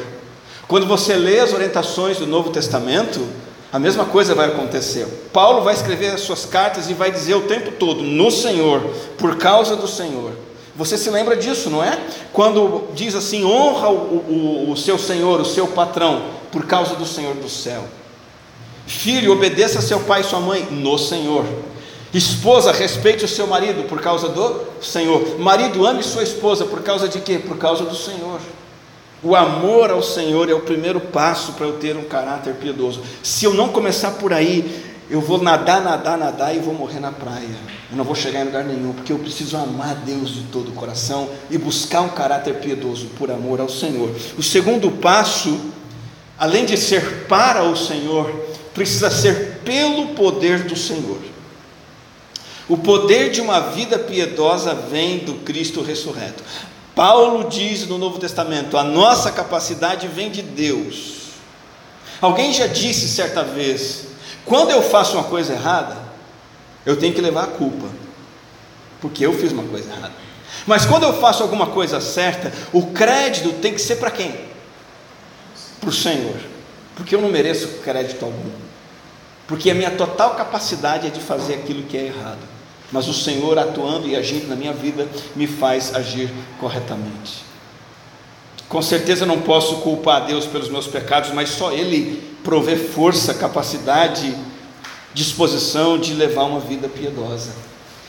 Quando 0.67 0.86
você 0.86 1.15
lê 1.15 1.39
as 1.39 1.53
orientações 1.53 2.17
do 2.17 2.27
Novo 2.27 2.50
Testamento, 2.50 3.25
a 3.71 3.79
mesma 3.79 4.05
coisa 4.05 4.36
vai 4.36 4.48
acontecer. 4.48 5.05
Paulo 5.31 5.62
vai 5.62 5.74
escrever 5.74 6.12
as 6.12 6.21
suas 6.21 6.45
cartas 6.45 6.89
e 6.89 6.93
vai 6.93 7.12
dizer 7.12 7.36
o 7.36 7.41
tempo 7.41 7.71
todo: 7.71 8.01
no 8.01 8.29
Senhor, 8.29 8.81
por 9.17 9.38
causa 9.38 9.75
do 9.75 9.88
Senhor. 9.88 10.33
Você 10.75 10.98
se 10.98 11.09
lembra 11.09 11.36
disso, 11.36 11.69
não 11.69 11.83
é? 11.83 12.00
Quando 12.33 12.89
diz 12.93 13.15
assim: 13.15 13.45
honra 13.45 13.89
o, 13.89 14.67
o, 14.67 14.71
o 14.71 14.77
seu 14.77 14.98
Senhor, 14.98 15.39
o 15.39 15.45
seu 15.45 15.67
patrão, 15.67 16.24
por 16.51 16.65
causa 16.65 16.95
do 16.95 17.05
Senhor 17.05 17.36
do 17.36 17.50
céu. 17.50 17.86
Filho, 18.89 19.31
obedeça 19.31 19.81
seu 19.81 20.00
pai 20.00 20.22
e 20.22 20.24
sua 20.24 20.39
mãe 20.39 20.67
no 20.72 20.98
Senhor. 20.98 21.46
Esposa, 22.12 22.72
respeite 22.72 23.24
o 23.24 23.27
seu 23.27 23.46
marido 23.46 23.88
por 23.88 24.01
causa 24.01 24.27
do 24.29 24.65
Senhor. 24.81 25.39
Marido, 25.39 25.86
ame 25.86 26.01
sua 26.01 26.24
esposa 26.24 26.65
por 26.65 26.81
causa 26.81 27.08
de 27.08 27.22
quê? 27.22 27.38
Por 27.38 27.60
causa 27.60 27.86
do 27.86 27.96
Senhor. 27.96 28.39
O 29.22 29.36
amor 29.36 29.91
ao 29.91 30.01
Senhor 30.01 30.50
é 30.50 30.55
o 30.55 30.62
primeiro 30.62 31.00
passo 31.00 31.53
para 31.53 31.67
eu 31.67 31.74
ter 31.74 31.96
um 31.96 32.05
caráter 32.05 32.55
piedoso. 32.55 33.01
Se 33.22 33.46
eu 33.46 33.53
não 33.53 33.69
começar 33.69 34.12
por 34.13 34.34
aí, 34.34 34.84
eu 35.08 35.22
vou 35.22 35.39
nadar, 35.39 35.81
nadar, 35.81 36.17
nadar 36.17 36.55
e 36.55 36.60
vou 36.60 36.74
morrer 36.74 37.00
na 37.00 37.12
praia. 37.12 37.48
Eu 37.91 37.98
não 37.98 38.03
vou 38.03 38.15
chegar 38.15 38.41
em 38.41 38.46
lugar 38.46 38.63
nenhum, 38.63 38.91
porque 38.93 39.13
eu 39.13 39.19
preciso 39.19 39.55
amar 39.55 39.93
Deus 39.98 40.34
de 40.34 40.41
todo 40.46 40.69
o 40.69 40.74
coração 40.74 41.29
e 41.51 41.60
buscar 41.60 42.01
um 42.01 42.10
caráter 42.10 42.55
piedoso 42.55 43.05
por 43.19 43.29
amor 43.29 43.62
ao 43.62 43.69
Senhor. 43.69 44.10
O 44.36 44.41
segundo 44.41 44.89
passo, 44.89 45.60
além 46.39 46.65
de 46.65 46.75
ser 46.75 47.27
para 47.27 47.63
o 47.63 47.77
Senhor, 47.77 48.48
precisa 48.73 49.09
ser 49.09 49.61
pelo 49.63 50.09
poder 50.09 50.63
do 50.63 50.75
Senhor. 50.75 51.19
O 52.67 52.77
poder 52.77 53.31
de 53.31 53.41
uma 53.41 53.59
vida 53.59 53.97
piedosa 53.97 54.75
vem 54.75 55.19
do 55.19 55.35
Cristo 55.35 55.81
ressurreto. 55.81 56.43
Paulo 56.95 57.49
diz 57.49 57.88
no 57.88 57.97
Novo 57.97 58.19
Testamento: 58.19 58.77
a 58.77 58.83
nossa 58.83 59.31
capacidade 59.31 60.07
vem 60.07 60.29
de 60.29 60.41
Deus. 60.41 61.29
Alguém 62.21 62.53
já 62.53 62.67
disse 62.67 63.07
certa 63.07 63.43
vez: 63.43 64.07
quando 64.45 64.69
eu 64.69 64.83
faço 64.83 65.15
uma 65.15 65.23
coisa 65.23 65.53
errada, 65.53 65.97
eu 66.85 66.95
tenho 66.95 67.13
que 67.13 67.21
levar 67.21 67.45
a 67.45 67.47
culpa, 67.47 67.88
porque 69.01 69.25
eu 69.25 69.33
fiz 69.33 69.51
uma 69.51 69.63
coisa 69.63 69.89
errada. 69.89 70.13
Mas 70.67 70.85
quando 70.85 71.03
eu 71.03 71.13
faço 71.19 71.41
alguma 71.41 71.67
coisa 71.67 71.99
certa, 71.99 72.53
o 72.71 72.88
crédito 72.88 73.53
tem 73.53 73.73
que 73.73 73.81
ser 73.81 73.95
para 73.95 74.11
quem? 74.11 74.35
Para 75.79 75.89
o 75.89 75.93
Senhor 75.93 76.48
porque 76.99 77.15
eu 77.15 77.21
não 77.21 77.29
mereço 77.29 77.79
crédito 77.81 78.25
algum, 78.25 78.51
porque 79.47 79.71
a 79.71 79.73
minha 79.73 79.89
total 79.89 80.35
capacidade 80.35 81.07
é 81.07 81.09
de 81.09 81.21
fazer 81.21 81.53
aquilo 81.53 81.83
que 81.83 81.95
é 81.97 82.07
errado, 82.07 82.41
mas 82.91 83.07
o 83.07 83.13
Senhor 83.13 83.57
atuando 83.57 84.05
e 84.05 84.17
agindo 84.17 84.49
na 84.49 84.55
minha 84.55 84.73
vida 84.73 85.07
me 85.33 85.47
faz 85.47 85.95
agir 85.95 86.29
corretamente. 86.59 87.45
Com 88.67 88.81
certeza 88.81 89.25
não 89.25 89.39
posso 89.39 89.77
culpar 89.77 90.23
a 90.23 90.25
Deus 90.25 90.45
pelos 90.45 90.67
meus 90.67 90.87
pecados, 90.87 91.31
mas 91.31 91.51
só 91.51 91.71
Ele 91.71 92.21
provê 92.43 92.75
força, 92.75 93.33
capacidade, 93.33 94.35
disposição 95.13 95.97
de 95.97 96.13
levar 96.13 96.43
uma 96.43 96.59
vida 96.59 96.89
piedosa. 96.89 97.51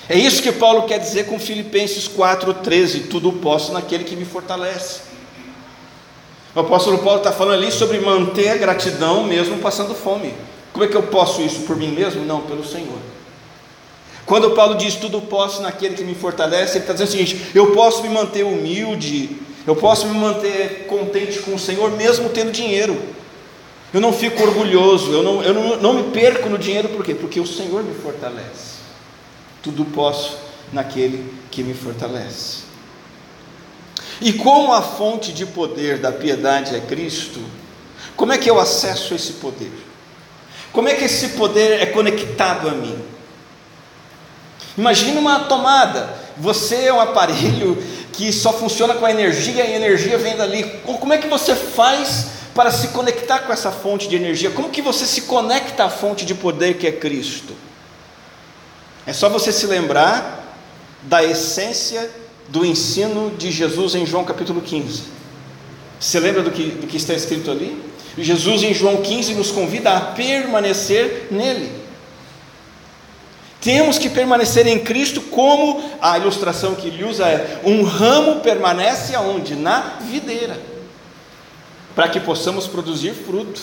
É 0.08 0.18
isso 0.18 0.42
que 0.42 0.50
Paulo 0.50 0.82
quer 0.82 0.98
dizer 0.98 1.26
com 1.26 1.38
Filipenses 1.38 2.08
4,13: 2.08 3.06
tudo 3.08 3.32
posso 3.34 3.72
naquele 3.72 4.02
que 4.02 4.16
me 4.16 4.24
fortalece. 4.24 5.09
O 6.54 6.60
apóstolo 6.60 6.98
Paulo 6.98 7.18
está 7.18 7.30
falando 7.30 7.62
ali 7.62 7.70
sobre 7.70 8.00
manter 8.00 8.48
a 8.48 8.56
gratidão 8.56 9.24
mesmo 9.24 9.58
passando 9.58 9.94
fome. 9.94 10.34
Como 10.72 10.84
é 10.84 10.88
que 10.88 10.96
eu 10.96 11.04
posso 11.04 11.42
isso 11.42 11.60
por 11.60 11.76
mim 11.76 11.92
mesmo? 11.92 12.24
Não, 12.24 12.40
pelo 12.40 12.64
Senhor. 12.64 12.98
Quando 14.26 14.50
Paulo 14.50 14.76
diz 14.76 14.94
tudo 14.96 15.20
posso 15.20 15.62
naquele 15.62 15.94
que 15.94 16.04
me 16.04 16.14
fortalece, 16.14 16.74
ele 16.74 16.84
está 16.84 16.92
dizendo 16.92 17.08
o 17.08 17.10
seguinte: 17.10 17.50
eu 17.54 17.72
posso 17.72 18.02
me 18.02 18.08
manter 18.08 18.44
humilde, 18.44 19.36
eu 19.66 19.76
posso 19.76 20.06
me 20.06 20.18
manter 20.18 20.86
contente 20.86 21.40
com 21.40 21.54
o 21.54 21.58
Senhor 21.58 21.90
mesmo 21.92 22.28
tendo 22.28 22.52
dinheiro. 22.52 23.00
Eu 23.92 24.00
não 24.00 24.12
fico 24.12 24.40
orgulhoso, 24.42 25.12
eu 25.12 25.22
não, 25.22 25.42
eu 25.42 25.52
não, 25.52 25.76
não 25.78 25.92
me 25.94 26.12
perco 26.12 26.48
no 26.48 26.56
dinheiro, 26.56 26.88
por 26.90 27.04
quê? 27.04 27.12
Porque 27.12 27.40
o 27.40 27.46
Senhor 27.46 27.82
me 27.82 27.92
fortalece. 27.94 28.78
Tudo 29.62 29.84
posso 29.84 30.38
naquele 30.72 31.32
que 31.50 31.64
me 31.64 31.74
fortalece. 31.74 32.69
E 34.20 34.34
como 34.34 34.72
a 34.72 34.82
fonte 34.82 35.32
de 35.32 35.46
poder 35.46 35.98
da 35.98 36.12
piedade 36.12 36.76
é 36.76 36.80
Cristo, 36.80 37.40
como 38.16 38.32
é 38.32 38.38
que 38.38 38.50
eu 38.50 38.60
acesso 38.60 39.14
esse 39.14 39.34
poder? 39.34 39.72
Como 40.72 40.88
é 40.88 40.94
que 40.94 41.04
esse 41.04 41.30
poder 41.30 41.80
é 41.80 41.86
conectado 41.86 42.68
a 42.68 42.72
mim? 42.72 43.02
Imagine 44.76 45.18
uma 45.18 45.40
tomada. 45.40 46.14
Você 46.36 46.86
é 46.86 46.92
um 46.92 47.00
aparelho 47.00 47.82
que 48.12 48.32
só 48.32 48.52
funciona 48.52 48.94
com 48.94 49.04
a 49.04 49.10
energia 49.10 49.64
e 49.64 49.72
a 49.72 49.76
energia 49.76 50.18
vem 50.18 50.36
dali. 50.36 50.64
Como 50.84 51.12
é 51.12 51.18
que 51.18 51.26
você 51.26 51.54
faz 51.54 52.26
para 52.54 52.70
se 52.70 52.88
conectar 52.88 53.40
com 53.40 53.52
essa 53.52 53.70
fonte 53.70 54.08
de 54.08 54.16
energia? 54.16 54.50
Como 54.50 54.68
que 54.68 54.82
você 54.82 55.06
se 55.06 55.22
conecta 55.22 55.84
à 55.84 55.88
fonte 55.88 56.24
de 56.24 56.34
poder 56.34 56.74
que 56.74 56.86
é 56.86 56.92
Cristo? 56.92 57.54
É 59.06 59.12
só 59.12 59.28
você 59.28 59.50
se 59.50 59.66
lembrar 59.66 60.56
da 61.02 61.24
essência 61.24 62.10
do 62.50 62.66
ensino 62.66 63.32
de 63.38 63.50
Jesus 63.50 63.94
em 63.94 64.04
João 64.04 64.24
capítulo 64.24 64.60
15. 64.60 65.02
Você 65.98 66.18
lembra 66.18 66.42
do 66.42 66.50
que, 66.50 66.64
do 66.70 66.86
que 66.86 66.96
está 66.96 67.14
escrito 67.14 67.50
ali? 67.50 67.80
Jesus, 68.18 68.62
em 68.62 68.74
João 68.74 68.98
15, 69.02 69.34
nos 69.34 69.50
convida 69.50 69.92
a 69.92 70.00
permanecer 70.00 71.28
nele. 71.30 71.70
Temos 73.60 73.98
que 73.98 74.08
permanecer 74.08 74.66
em 74.66 74.78
Cristo, 74.78 75.20
como 75.20 75.82
a 76.00 76.18
ilustração 76.18 76.74
que 76.74 76.88
ele 76.88 77.04
usa 77.04 77.28
é: 77.28 77.60
um 77.64 77.82
ramo 77.84 78.40
permanece 78.40 79.14
aonde? 79.14 79.54
Na 79.54 79.98
videira, 80.00 80.58
para 81.94 82.08
que 82.08 82.18
possamos 82.18 82.66
produzir 82.66 83.12
fruto. 83.12 83.60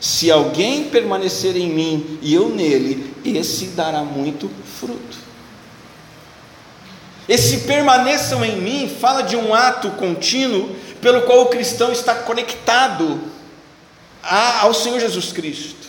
Se 0.00 0.32
alguém 0.32 0.84
permanecer 0.84 1.56
em 1.56 1.70
mim 1.70 2.18
e 2.20 2.34
eu 2.34 2.48
nele, 2.48 3.14
esse 3.24 3.66
dará 3.66 4.02
muito 4.02 4.50
fruto. 4.80 5.31
Esse 7.28 7.58
permaneçam 7.58 8.44
em 8.44 8.56
mim 8.56 8.88
fala 9.00 9.22
de 9.22 9.36
um 9.36 9.54
ato 9.54 9.90
contínuo 9.90 10.70
pelo 11.00 11.22
qual 11.22 11.42
o 11.42 11.46
cristão 11.46 11.92
está 11.92 12.14
conectado 12.14 13.20
ao 14.22 14.72
Senhor 14.74 15.00
Jesus 15.00 15.32
Cristo. 15.32 15.82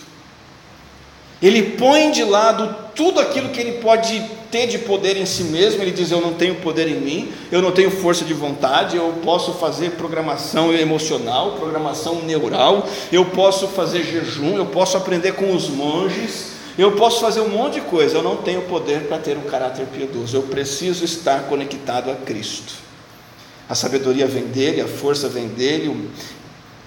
Ele 1.42 1.62
põe 1.62 2.10
de 2.10 2.24
lado 2.24 2.74
tudo 2.94 3.20
aquilo 3.20 3.50
que 3.50 3.60
ele 3.60 3.72
pode 3.72 4.24
ter 4.50 4.66
de 4.66 4.78
poder 4.78 5.16
em 5.16 5.26
si 5.26 5.44
mesmo. 5.44 5.82
Ele 5.82 5.90
diz: 5.90 6.10
Eu 6.10 6.20
não 6.20 6.32
tenho 6.32 6.54
poder 6.54 6.88
em 6.88 7.00
mim, 7.00 7.32
eu 7.50 7.60
não 7.60 7.70
tenho 7.70 7.90
força 7.90 8.24
de 8.24 8.32
vontade, 8.32 8.96
eu 8.96 9.14
posso 9.22 9.52
fazer 9.54 9.90
programação 9.90 10.72
emocional, 10.72 11.52
programação 11.52 12.22
neural, 12.22 12.88
eu 13.12 13.26
posso 13.26 13.68
fazer 13.68 14.04
jejum, 14.04 14.56
eu 14.56 14.66
posso 14.66 14.96
aprender 14.96 15.32
com 15.32 15.54
os 15.54 15.68
monges, 15.68 16.53
eu 16.76 16.92
posso 16.92 17.20
fazer 17.20 17.40
um 17.40 17.48
monte 17.48 17.74
de 17.74 17.82
coisa. 17.82 18.16
Eu 18.16 18.22
não 18.22 18.36
tenho 18.36 18.62
poder 18.62 19.06
para 19.06 19.18
ter 19.18 19.36
um 19.36 19.42
caráter 19.42 19.86
piedoso, 19.86 20.36
eu 20.36 20.42
preciso 20.42 21.04
estar 21.04 21.44
conectado 21.44 22.10
a 22.10 22.14
Cristo. 22.14 22.74
A 23.68 23.74
sabedoria 23.74 24.26
vem 24.26 24.44
dele, 24.44 24.80
a 24.80 24.88
força 24.88 25.28
vem 25.28 25.48
dele, 25.48 25.88
o 25.88 26.10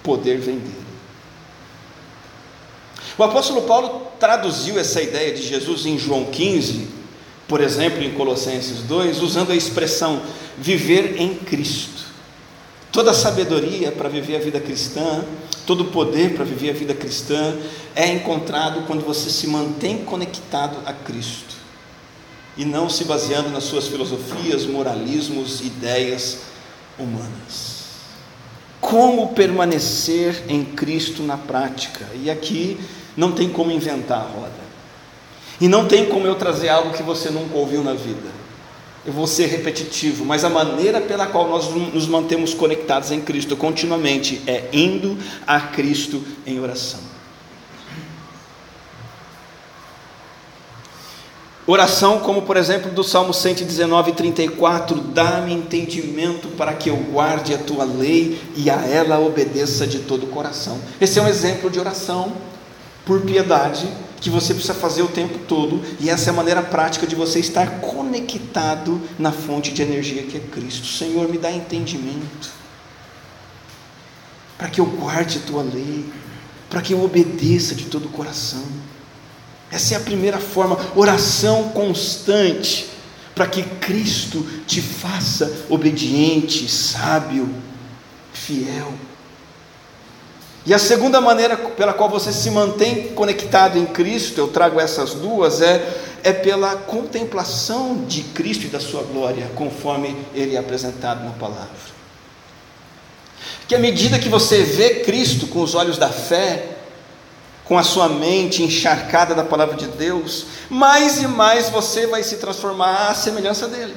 poder 0.02 0.38
vem 0.38 0.58
dele. 0.58 0.88
O 3.16 3.22
apóstolo 3.24 3.62
Paulo 3.62 4.12
traduziu 4.20 4.78
essa 4.78 5.02
ideia 5.02 5.34
de 5.34 5.42
Jesus 5.42 5.86
em 5.86 5.98
João 5.98 6.26
15, 6.26 6.86
por 7.48 7.60
exemplo, 7.60 8.02
em 8.02 8.12
Colossenses 8.12 8.82
2, 8.82 9.20
usando 9.20 9.50
a 9.50 9.56
expressão 9.56 10.22
viver 10.56 11.20
em 11.20 11.34
Cristo. 11.34 12.07
Toda 12.90 13.12
sabedoria 13.12 13.92
para 13.92 14.08
viver 14.08 14.36
a 14.36 14.40
vida 14.40 14.60
cristã, 14.60 15.24
todo 15.66 15.86
poder 15.86 16.34
para 16.34 16.44
viver 16.44 16.70
a 16.70 16.72
vida 16.72 16.94
cristã 16.94 17.56
é 17.94 18.08
encontrado 18.08 18.86
quando 18.86 19.04
você 19.04 19.28
se 19.30 19.46
mantém 19.46 19.98
conectado 20.04 20.78
a 20.86 20.92
Cristo 20.92 21.56
e 22.56 22.64
não 22.64 22.88
se 22.88 23.04
baseando 23.04 23.50
nas 23.50 23.64
suas 23.64 23.86
filosofias, 23.86 24.64
moralismos, 24.66 25.60
ideias 25.60 26.38
humanas 26.98 27.78
como 28.80 29.28
permanecer 29.34 30.44
em 30.48 30.64
Cristo 30.64 31.22
na 31.22 31.36
prática. 31.36 32.06
E 32.14 32.30
aqui 32.30 32.78
não 33.16 33.32
tem 33.32 33.48
como 33.48 33.70
inventar 33.70 34.20
a 34.20 34.22
roda. 34.22 34.68
E 35.60 35.68
não 35.68 35.86
tem 35.86 36.06
como 36.06 36.26
eu 36.26 36.36
trazer 36.36 36.68
algo 36.68 36.92
que 36.92 37.02
você 37.02 37.30
nunca 37.30 37.56
ouviu 37.56 37.82
na 37.82 37.92
vida. 37.92 38.37
Eu 39.06 39.12
vou 39.12 39.26
ser 39.26 39.46
repetitivo, 39.46 40.24
mas 40.24 40.44
a 40.44 40.50
maneira 40.50 41.00
pela 41.00 41.26
qual 41.26 41.48
nós 41.48 41.68
nos 41.68 42.06
mantemos 42.06 42.52
conectados 42.52 43.10
em 43.10 43.20
Cristo 43.20 43.56
continuamente 43.56 44.42
é 44.46 44.68
indo 44.72 45.16
a 45.46 45.60
Cristo 45.60 46.22
em 46.46 46.60
oração. 46.60 47.00
Oração, 51.70 52.20
como 52.20 52.42
por 52.42 52.56
exemplo 52.56 52.90
do 52.90 53.04
Salmo 53.04 53.34
119, 53.34 54.12
34, 54.12 54.98
dá-me 55.02 55.52
entendimento 55.52 56.48
para 56.48 56.72
que 56.72 56.88
eu 56.88 56.96
guarde 56.96 57.52
a 57.52 57.58
tua 57.58 57.84
lei 57.84 58.40
e 58.56 58.70
a 58.70 58.86
ela 58.86 59.20
obedeça 59.20 59.86
de 59.86 59.98
todo 59.98 60.24
o 60.24 60.28
coração. 60.28 60.78
Esse 60.98 61.18
é 61.18 61.22
um 61.22 61.28
exemplo 61.28 61.68
de 61.68 61.78
oração 61.78 62.32
por 63.04 63.20
piedade 63.20 63.86
que 64.20 64.30
você 64.30 64.52
precisa 64.52 64.74
fazer 64.74 65.02
o 65.02 65.08
tempo 65.08 65.38
todo, 65.46 65.82
e 66.00 66.10
essa 66.10 66.30
é 66.30 66.32
a 66.32 66.36
maneira 66.36 66.62
prática 66.62 67.06
de 67.06 67.14
você 67.14 67.38
estar 67.38 67.80
conectado 67.80 69.00
na 69.18 69.30
fonte 69.30 69.72
de 69.72 69.82
energia 69.82 70.22
que 70.24 70.36
é 70.36 70.40
Cristo. 70.40 70.86
Senhor, 70.86 71.28
me 71.28 71.38
dá 71.38 71.50
entendimento 71.50 72.50
para 74.56 74.68
que 74.68 74.80
eu 74.80 74.86
guarde 74.86 75.38
a 75.38 75.46
tua 75.46 75.62
lei, 75.62 76.04
para 76.68 76.82
que 76.82 76.92
eu 76.92 77.02
obedeça 77.02 77.74
de 77.74 77.84
todo 77.84 78.06
o 78.06 78.10
coração. 78.10 78.64
Essa 79.70 79.94
é 79.94 79.96
a 79.96 80.00
primeira 80.00 80.38
forma, 80.38 80.76
oração 80.96 81.68
constante, 81.68 82.88
para 83.34 83.46
que 83.46 83.62
Cristo 83.62 84.44
te 84.66 84.82
faça 84.82 85.66
obediente, 85.68 86.68
sábio, 86.68 87.48
fiel. 88.32 88.92
E 90.68 90.74
a 90.74 90.78
segunda 90.78 91.18
maneira 91.18 91.56
pela 91.56 91.94
qual 91.94 92.10
você 92.10 92.30
se 92.30 92.50
mantém 92.50 93.08
conectado 93.14 93.78
em 93.78 93.86
Cristo, 93.86 94.38
eu 94.38 94.48
trago 94.48 94.78
essas 94.78 95.14
duas, 95.14 95.62
é, 95.62 96.18
é 96.22 96.30
pela 96.30 96.76
contemplação 96.76 98.04
de 98.06 98.22
Cristo 98.22 98.66
e 98.66 98.68
da 98.68 98.78
sua 98.78 99.02
glória, 99.02 99.50
conforme 99.54 100.14
ele 100.34 100.56
é 100.56 100.58
apresentado 100.58 101.24
na 101.24 101.30
palavra. 101.30 101.88
Que 103.66 103.74
à 103.74 103.78
medida 103.78 104.18
que 104.18 104.28
você 104.28 104.62
vê 104.62 104.96
Cristo 104.96 105.46
com 105.46 105.62
os 105.62 105.74
olhos 105.74 105.96
da 105.96 106.10
fé, 106.10 106.76
com 107.64 107.78
a 107.78 107.82
sua 107.82 108.10
mente 108.10 108.62
encharcada 108.62 109.34
da 109.34 109.44
palavra 109.44 109.74
de 109.74 109.86
Deus, 109.86 110.48
mais 110.68 111.22
e 111.22 111.26
mais 111.26 111.70
você 111.70 112.06
vai 112.06 112.22
se 112.22 112.36
transformar 112.36 113.08
à 113.08 113.14
semelhança 113.14 113.66
dele. 113.68 113.96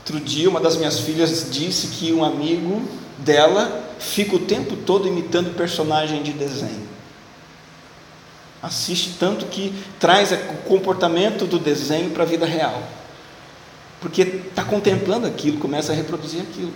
Outro 0.00 0.20
dia, 0.20 0.50
uma 0.50 0.60
das 0.60 0.76
minhas 0.76 0.98
filhas 0.98 1.50
disse 1.50 1.86
que 1.86 2.12
um 2.12 2.22
amigo 2.22 2.86
dela 3.18 3.82
fica 3.98 4.36
o 4.36 4.40
tempo 4.40 4.76
todo 4.76 5.08
imitando 5.08 5.54
personagem 5.54 6.22
de 6.22 6.32
desenho. 6.32 6.88
Assiste 8.62 9.16
tanto 9.18 9.46
que 9.46 9.74
traz 10.00 10.32
o 10.32 10.36
comportamento 10.66 11.46
do 11.46 11.58
desenho 11.58 12.10
para 12.10 12.22
a 12.22 12.26
vida 12.26 12.46
real. 12.46 12.82
Porque 14.00 14.22
está 14.22 14.64
contemplando 14.64 15.26
aquilo, 15.26 15.58
começa 15.58 15.92
a 15.92 15.94
reproduzir 15.94 16.40
aquilo. 16.40 16.72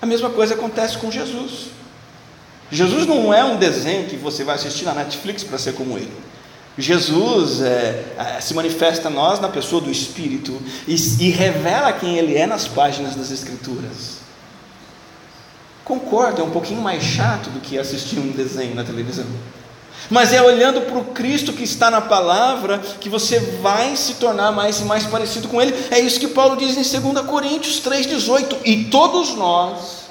A 0.00 0.06
mesma 0.06 0.30
coisa 0.30 0.54
acontece 0.54 0.98
com 0.98 1.10
Jesus. 1.10 1.68
Jesus 2.70 3.06
não 3.06 3.32
é 3.32 3.44
um 3.44 3.56
desenho 3.56 4.08
que 4.08 4.16
você 4.16 4.44
vai 4.44 4.54
assistir 4.56 4.84
na 4.84 4.94
Netflix 4.94 5.44
para 5.44 5.58
ser 5.58 5.74
como 5.74 5.96
ele. 5.96 6.12
Jesus 6.76 7.60
é, 7.60 8.14
é, 8.18 8.40
se 8.40 8.54
manifesta 8.54 9.08
a 9.08 9.10
nós 9.10 9.40
na 9.40 9.48
pessoa 9.48 9.80
do 9.80 9.90
Espírito 9.90 10.58
e, 10.88 10.94
e 10.94 11.30
revela 11.30 11.92
quem 11.92 12.16
Ele 12.16 12.34
é 12.34 12.46
nas 12.46 12.66
páginas 12.66 13.14
das 13.14 13.30
Escrituras. 13.30 14.21
Concordo, 15.84 16.40
é 16.40 16.44
um 16.44 16.50
pouquinho 16.50 16.80
mais 16.80 17.02
chato 17.02 17.50
do 17.50 17.60
que 17.60 17.78
assistir 17.78 18.18
um 18.18 18.30
desenho 18.30 18.74
na 18.74 18.84
televisão. 18.84 19.26
Mas 20.08 20.32
é 20.32 20.42
olhando 20.42 20.82
para 20.82 20.98
o 20.98 21.06
Cristo 21.06 21.52
que 21.52 21.64
está 21.64 21.90
na 21.90 22.00
palavra 22.00 22.78
que 23.00 23.08
você 23.08 23.40
vai 23.60 23.96
se 23.96 24.14
tornar 24.14 24.52
mais 24.52 24.80
e 24.80 24.84
mais 24.84 25.04
parecido 25.04 25.48
com 25.48 25.60
Ele. 25.60 25.74
É 25.90 25.98
isso 25.98 26.20
que 26.20 26.28
Paulo 26.28 26.56
diz 26.56 26.76
em 26.76 27.00
2 27.00 27.26
Coríntios 27.26 27.80
3,18. 27.80 28.58
E 28.64 28.84
todos 28.84 29.34
nós 29.34 30.02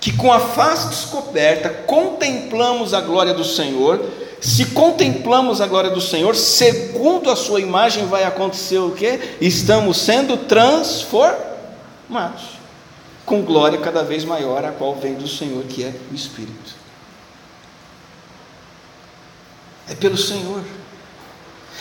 que 0.00 0.12
com 0.12 0.32
a 0.32 0.38
face 0.38 0.88
descoberta 0.88 1.70
contemplamos 1.70 2.92
a 2.92 3.00
glória 3.00 3.32
do 3.32 3.44
Senhor, 3.44 4.04
se 4.38 4.66
contemplamos 4.66 5.62
a 5.62 5.66
glória 5.66 5.90
do 5.90 6.00
Senhor, 6.00 6.36
segundo 6.36 7.30
a 7.30 7.36
sua 7.36 7.60
imagem 7.60 8.06
vai 8.06 8.24
acontecer 8.24 8.78
o 8.78 8.90
que? 8.90 9.36
Estamos 9.40 9.96
sendo 9.96 10.36
transformados 10.36 12.53
com 13.24 13.42
glória 13.42 13.78
cada 13.78 14.02
vez 14.02 14.24
maior, 14.24 14.64
a 14.64 14.72
qual 14.72 14.94
vem 14.94 15.14
do 15.14 15.26
Senhor, 15.26 15.64
que 15.64 15.82
é 15.82 15.94
o 16.10 16.14
Espírito. 16.14 16.74
É 19.88 19.94
pelo 19.94 20.16
Senhor, 20.16 20.62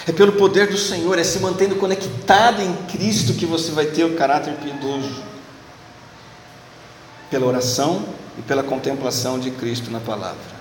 é 0.08 0.12
pelo 0.12 0.34
poder 0.34 0.68
do 0.68 0.78
Senhor, 0.78 1.18
é 1.18 1.24
se 1.24 1.40
mantendo 1.40 1.76
conectado 1.76 2.62
em 2.62 2.74
Cristo 2.88 3.34
que 3.34 3.46
você 3.46 3.72
vai 3.72 3.86
ter 3.86 4.04
o 4.04 4.16
caráter 4.16 4.56
piedoso 4.56 5.24
pela 7.30 7.46
oração 7.46 8.06
e 8.38 8.42
pela 8.42 8.64
contemplação 8.64 9.40
de 9.40 9.52
Cristo 9.52 9.90
na 9.90 10.00
palavra. 10.00 10.54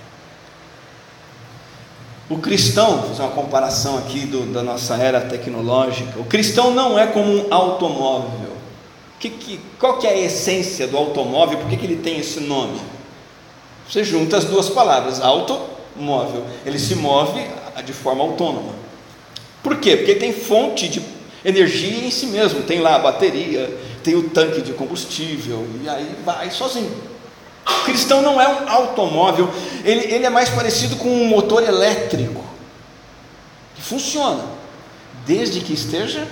O 2.31 2.39
cristão, 2.39 2.99
vou 2.99 3.09
fazer 3.11 3.23
uma 3.23 3.33
comparação 3.33 3.99
aqui 3.99 4.21
do, 4.21 4.51
da 4.53 4.63
nossa 4.63 4.97
era 4.97 5.21
tecnológica, 5.21 6.19
o 6.19 6.25
cristão 6.25 6.71
não 6.71 6.99
é 6.99 7.07
como 7.07 7.31
um 7.31 7.53
automóvel. 7.53 8.52
Que, 9.23 9.31
que, 9.31 9.61
qual 9.79 9.99
que 9.99 10.07
é 10.09 10.11
a 10.11 10.19
essência 10.19 10.89
do 10.89 10.97
automóvel? 10.97 11.57
Por 11.59 11.71
que, 11.71 11.77
que 11.77 11.87
ele 11.87 12.03
tem 12.03 12.19
esse 12.19 12.41
nome? 12.41 12.81
Você 13.89 14.03
junta 14.03 14.37
as 14.37 14.45
duas 14.45 14.69
palavras, 14.69 15.21
automóvel. 15.21 16.45
Ele 16.67 16.77
se 16.77 16.97
move 16.97 17.41
de 17.85 17.93
forma 17.93 18.25
autônoma. 18.25 18.75
Por 19.63 19.77
quê? 19.77 19.97
Porque 19.97 20.17
tem 20.17 20.33
fonte 20.33 20.89
de 20.89 21.01
energia 21.45 22.05
em 22.05 22.11
si 22.11 22.27
mesmo. 22.27 22.65
Tem 22.65 22.81
lá 22.81 22.97
a 22.97 22.99
bateria, 22.99 23.73
tem 24.03 24.17
o 24.17 24.29
tanque 24.29 24.61
de 24.61 24.73
combustível, 24.73 25.69
e 25.85 25.89
aí 25.89 26.17
vai 26.25 26.51
sozinho. 26.51 26.93
O 27.65 27.85
cristão 27.85 28.23
não 28.23 28.41
é 28.41 28.49
um 28.49 28.69
automóvel, 28.69 29.49
ele, 29.85 30.13
ele 30.13 30.27
é 30.27 30.31
mais 30.31 30.51
parecido 30.51 30.97
com 30.97 31.09
um 31.09 31.29
motor 31.29 31.63
elétrico, 31.63 32.45
que 33.77 33.83
funciona, 33.83 34.45
desde 35.25 35.61
que 35.61 35.73
esteja 35.73 36.27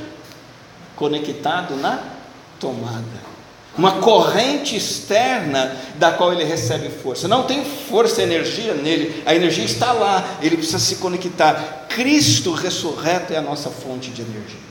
conectado 0.96 1.76
na 1.76 2.18
tomada. 2.60 3.30
uma 3.78 3.92
corrente 4.00 4.76
externa 4.76 5.74
da 5.94 6.12
qual 6.12 6.32
ele 6.32 6.44
recebe 6.44 6.90
força. 6.90 7.26
Não 7.26 7.44
tem 7.44 7.64
força, 7.64 8.22
energia 8.22 8.74
nele, 8.74 9.22
a 9.24 9.34
energia 9.34 9.64
está 9.64 9.92
lá, 9.92 10.38
ele 10.42 10.56
precisa 10.56 10.78
se 10.78 10.96
conectar. 10.96 11.86
Cristo 11.88 12.52
ressurreto 12.52 13.32
é 13.32 13.36
a 13.36 13.42
nossa 13.42 13.70
fonte 13.70 14.10
de 14.10 14.20
energia. 14.22 14.70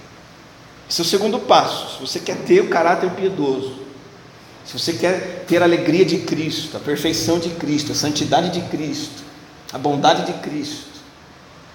Esse 0.88 1.02
é 1.02 1.04
o 1.04 1.08
segundo 1.08 1.40
passo. 1.40 1.96
Se 1.96 2.02
você 2.02 2.20
quer 2.20 2.38
ter 2.38 2.62
o 2.62 2.68
caráter 2.68 3.10
piedoso, 3.12 3.80
se 4.66 4.78
você 4.78 4.94
quer 4.94 5.46
ter 5.48 5.62
a 5.62 5.66
alegria 5.66 6.06
de 6.06 6.20
Cristo, 6.20 6.78
a 6.78 6.80
perfeição 6.80 7.40
de 7.40 7.50
Cristo, 7.50 7.92
a 7.92 7.96
santidade 7.96 8.50
de 8.52 8.62
Cristo, 8.70 9.24
a 9.74 9.78
bondade 9.78 10.32
de 10.32 10.34
Cristo, 10.40 10.90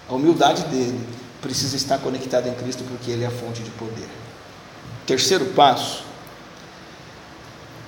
a 0.09 0.15
humildade 0.15 0.63
dele, 0.65 1.01
precisa 1.41 1.75
estar 1.75 1.99
conectado 1.99 2.49
em 2.49 2.55
Cristo 2.55 2.85
porque 2.89 3.11
ele 3.11 3.25
é 3.25 3.27
a 3.27 3.31
fonte 3.31 3.63
de 3.63 3.71
poder. 3.73 4.09
Terceiro 5.07 5.47
passo 5.47 6.05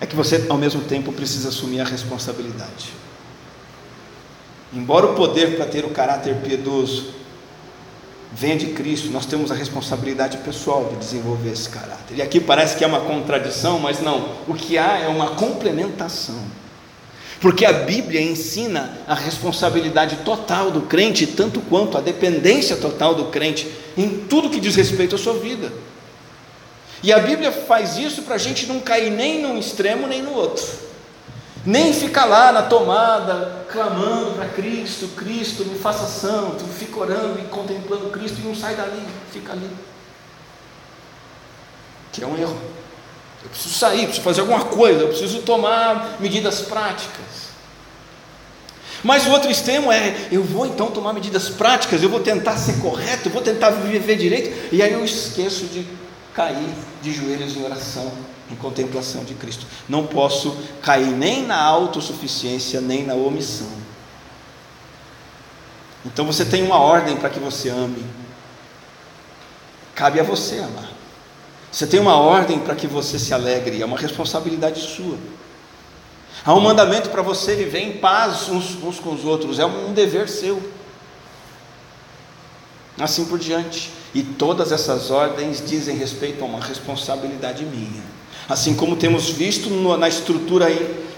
é 0.01 0.07
que 0.07 0.15
você, 0.15 0.47
ao 0.49 0.59
mesmo 0.59 0.83
tempo, 0.83 1.13
precisa 1.13 1.49
assumir 1.49 1.81
a 1.81 1.85
responsabilidade. 1.85 2.93
Embora 4.73 5.07
o 5.07 5.15
poder 5.15 5.57
para 5.57 5.67
ter 5.67 5.85
o 5.85 5.91
caráter 5.91 6.35
piedoso 6.37 7.15
venha 8.33 8.57
de 8.57 8.67
Cristo, 8.67 9.09
nós 9.11 9.25
temos 9.25 9.51
a 9.51 9.55
responsabilidade 9.55 10.39
pessoal 10.39 10.85
de 10.91 10.97
desenvolver 10.97 11.53
esse 11.53 11.69
caráter. 11.69 12.17
E 12.17 12.23
aqui 12.23 12.39
parece 12.41 12.77
que 12.77 12.85
é 12.85 12.87
uma 12.87 13.01
contradição, 13.01 13.79
mas 13.79 14.01
não. 14.01 14.37
O 14.47 14.53
que 14.53 14.77
há 14.77 14.99
é 14.99 15.09
uma 15.09 15.31
complementação. 15.31 16.43
Porque 17.41 17.65
a 17.65 17.73
Bíblia 17.73 18.21
ensina 18.21 18.99
a 19.07 19.15
responsabilidade 19.15 20.17
total 20.17 20.71
do 20.71 20.83
crente, 20.83 21.27
tanto 21.27 21.61
quanto 21.61 21.97
a 21.97 22.01
dependência 22.01 22.77
total 22.77 23.15
do 23.15 23.27
crente 23.27 23.71
em 23.97 24.09
tudo 24.09 24.51
que 24.51 24.61
diz 24.61 24.75
respeito 24.75 25.15
à 25.15 25.19
sua 25.19 25.35
vida. 25.35 25.73
E 27.03 27.13
a 27.13 27.19
Bíblia 27.19 27.53
faz 27.53 27.97
isso 27.97 28.23
para 28.23 28.37
a 28.37 28.39
gente 28.39 28.67
não 28.67 28.81
cair 28.81 29.11
nem 29.11 29.43
num 29.43 29.59
extremo 29.59 30.07
nem 30.07 30.23
no 30.23 30.33
outro, 30.33 30.67
nem 31.65 31.93
ficar 31.93 32.25
lá 32.25 32.53
na 32.53 32.63
tomada, 32.63 33.67
clamando 33.71 34.33
para 34.33 34.49
Cristo, 34.49 35.09
Cristo, 35.09 35.65
me 35.65 35.79
faça 35.79 36.07
santo, 36.07 36.65
fica 36.65 36.99
orando 36.99 37.39
e 37.41 37.45
contemplando 37.45 38.11
Cristo 38.11 38.39
e 38.41 38.47
não 38.47 38.55
sai 38.55 38.75
dali, 38.75 39.03
fica 39.33 39.53
ali. 39.53 39.71
Que 42.13 42.25
é 42.25 42.27
um 42.27 42.39
erro. 42.39 42.59
Eu 43.43 43.51
preciso 43.51 43.75
sair, 43.75 44.05
preciso 44.05 44.23
fazer 44.23 44.41
alguma 44.41 44.65
coisa, 44.65 45.01
eu 45.01 45.09
preciso 45.09 45.43
tomar 45.43 46.17
medidas 46.19 46.63
práticas. 46.63 47.47
Mas 49.05 49.27
o 49.27 49.31
outro 49.31 49.51
extremo 49.51 49.93
é: 49.93 50.29
eu 50.33 50.43
vou 50.43 50.67
então 50.67 50.91
tomar 50.91 51.13
medidas 51.13 51.49
práticas, 51.49 52.03
eu 52.03 52.09
vou 52.09 52.21
tentar 52.21 52.57
ser 52.57 52.81
correto, 52.81 53.29
eu 53.29 53.33
vou 53.33 53.43
tentar 53.43 53.71
viver 53.71 54.17
direito, 54.17 54.75
e 54.75 54.83
aí 54.83 54.93
eu 54.93 55.05
esqueço 55.05 55.67
de 55.67 55.87
cair 56.37 56.75
de 57.01 57.13
joelhos 57.15 57.57
em 57.57 57.65
oração, 57.65 58.13
em 58.51 58.55
contemplação 58.55 59.25
de 59.25 59.33
Cristo. 59.33 59.67
Não 59.89 60.07
posso 60.07 60.55
cair 60.83 61.07
nem 61.07 61.47
na 61.47 61.59
autossuficiência, 61.59 62.79
nem 62.79 63.07
na 63.07 63.15
omissão. 63.15 63.73
Então 66.05 66.27
você 66.27 66.45
tem 66.45 66.63
uma 66.63 66.79
ordem 66.79 67.17
para 67.17 67.31
que 67.31 67.41
você 67.41 67.71
ame. 67.71 68.05
Cabe 69.95 70.21
a 70.21 70.23
você 70.23 70.59
amar. 70.59 70.91
Você 71.73 71.87
tem 71.87 71.99
uma 71.99 72.17
ordem 72.17 72.59
para 72.59 72.77
que 72.77 72.87
você 72.87 73.19
se 73.19 73.33
alegre, 73.33 73.81
é 73.81 73.87
uma 73.87 73.99
responsabilidade 73.99 74.81
sua. 74.81 75.17
Há 76.45 76.55
um 76.55 76.61
mandamento 76.61 77.09
para 77.09 77.23
você 77.23 77.57
viver 77.57 77.81
em 77.81 77.99
paz 77.99 78.49
uns, 78.51 78.83
uns 78.83 79.01
com 79.01 79.15
os 79.15 79.25
outros, 79.25 79.59
é 79.59 79.65
um 79.65 79.95
dever 79.95 80.29
seu. 80.29 80.63
Assim 82.99 83.25
por 83.25 83.39
diante. 83.39 83.91
E 84.17 84.23
todas 84.23 84.73
essas 84.73 85.11
ordens 85.11 85.63
dizem 85.63 85.95
respeito 85.95 86.43
a 86.43 86.47
uma 86.47 86.59
responsabilidade 86.59 87.67
minha. 87.67 88.03
Assim 88.49 88.75
como 88.75 88.97
temos 88.97 89.29
visto 89.29 89.69
na 89.99 90.09
estrutura 90.09 90.69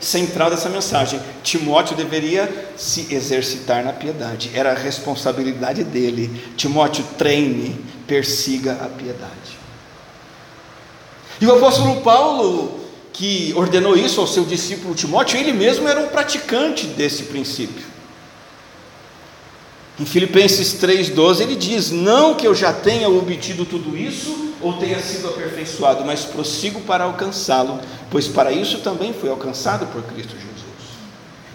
central 0.01 0.51
dessa 0.51 0.69
mensagem, 0.69 1.21
Timóteo 1.45 1.97
deveria 1.97 2.73
se 2.77 3.15
exercitar 3.15 3.85
na 3.85 3.93
piedade, 3.93 4.51
era 4.53 4.73
a 4.73 4.75
responsabilidade 4.75 5.85
dele. 5.85 6.43
Timóteo, 6.57 7.05
treine, 7.17 7.79
persiga 8.05 8.73
a 8.73 8.89
piedade. 8.89 9.57
E 11.41 11.47
o 11.47 11.55
apóstolo 11.55 12.01
Paulo, 12.01 12.81
que 13.13 13.55
ordenou 13.55 13.97
isso 13.97 14.21
ao 14.21 14.27
seu 14.27 14.45
discípulo 14.45 14.97
Timóteo, 14.97 15.39
ele 15.39 15.53
mesmo 15.53 15.87
era 15.87 16.01
um 16.01 16.09
praticante 16.09 16.89
desse 16.89 17.23
princípio. 17.25 17.87
Em 20.01 20.07
Filipenses 20.07 20.75
3,12 20.75 21.41
ele 21.41 21.57
diz: 21.57 21.91
Não 21.91 22.35
que 22.35 22.47
eu 22.47 22.55
já 22.55 22.73
tenha 22.73 23.09
obtido 23.09 23.65
tudo 23.65 23.97
isso 23.97 24.55
ou 24.61 24.75
tenha 24.75 25.01
sido 25.01 25.29
aperfeiçoado, 25.29 26.05
mas 26.05 26.25
prossigo 26.25 26.81
para 26.83 27.05
alcançá-lo, 27.05 27.81
pois 28.11 28.29
para 28.29 28.53
isso 28.53 28.79
também 28.79 29.13
fui 29.13 29.29
alcançado 29.29 29.87
por 29.87 30.03
Cristo 30.03 30.35
Jesus. 30.35 30.49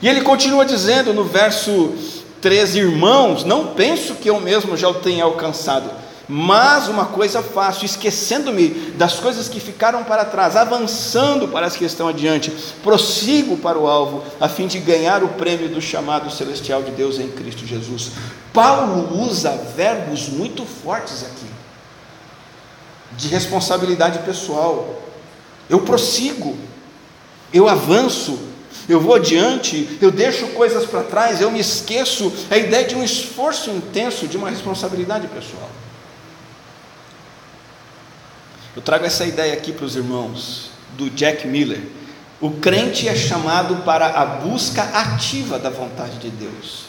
E 0.01 0.07
ele 0.07 0.21
continua 0.21 0.65
dizendo 0.65 1.13
no 1.13 1.23
verso 1.23 1.93
13: 2.41 2.79
Irmãos, 2.79 3.45
não 3.45 3.67
penso 3.67 4.15
que 4.15 4.29
eu 4.29 4.39
mesmo 4.41 4.75
já 4.75 4.89
o 4.89 4.95
tenha 4.95 5.23
alcançado 5.23 6.02
mas 6.35 6.87
uma 6.87 7.05
coisa 7.05 7.43
faço, 7.43 7.85
esquecendo-me 7.85 8.69
das 8.97 9.19
coisas 9.19 9.47
que 9.47 9.59
ficaram 9.59 10.03
para 10.03 10.25
trás, 10.25 10.55
avançando 10.55 11.47
para 11.47 11.67
as 11.67 11.75
que 11.75 11.85
estão 11.85 12.07
adiante, 12.07 12.49
prossigo 12.81 13.55
para 13.55 13.77
o 13.77 13.87
alvo, 13.87 14.23
a 14.39 14.49
fim 14.49 14.65
de 14.65 14.79
ganhar 14.79 15.23
o 15.23 15.27
prêmio 15.27 15.69
do 15.69 15.79
chamado 15.79 16.31
celestial 16.31 16.81
de 16.81 16.89
Deus 16.89 17.19
em 17.19 17.29
Cristo 17.29 17.67
Jesus. 17.67 18.13
Paulo 18.51 19.15
usa 19.21 19.51
verbos 19.75 20.27
muito 20.27 20.65
fortes 20.65 21.21
aqui, 21.21 21.45
de 23.15 23.27
responsabilidade 23.27 24.17
pessoal. 24.25 25.03
Eu 25.69 25.81
prossigo, 25.81 26.57
eu 27.53 27.69
avanço, 27.69 28.39
eu 28.89 28.99
vou 28.99 29.13
adiante, 29.13 29.99
eu 30.01 30.09
deixo 30.09 30.47
coisas 30.47 30.83
para 30.83 31.03
trás, 31.03 31.41
eu 31.41 31.51
me 31.51 31.59
esqueço. 31.59 32.33
É 32.49 32.55
a 32.55 32.57
ideia 32.57 32.87
de 32.87 32.95
um 32.95 33.03
esforço 33.03 33.69
intenso, 33.69 34.27
de 34.27 34.35
uma 34.35 34.49
responsabilidade 34.49 35.27
pessoal. 35.27 35.69
Eu 38.75 38.81
trago 38.81 39.05
essa 39.05 39.25
ideia 39.25 39.53
aqui 39.53 39.71
para 39.71 39.85
os 39.85 39.95
irmãos, 39.95 40.71
do 40.97 41.09
Jack 41.09 41.47
Miller. 41.47 41.81
O 42.41 42.51
crente 42.51 43.07
é 43.07 43.15
chamado 43.15 43.83
para 43.83 44.07
a 44.07 44.25
busca 44.25 44.83
ativa 44.83 45.59
da 45.59 45.69
vontade 45.69 46.17
de 46.17 46.29
Deus, 46.29 46.85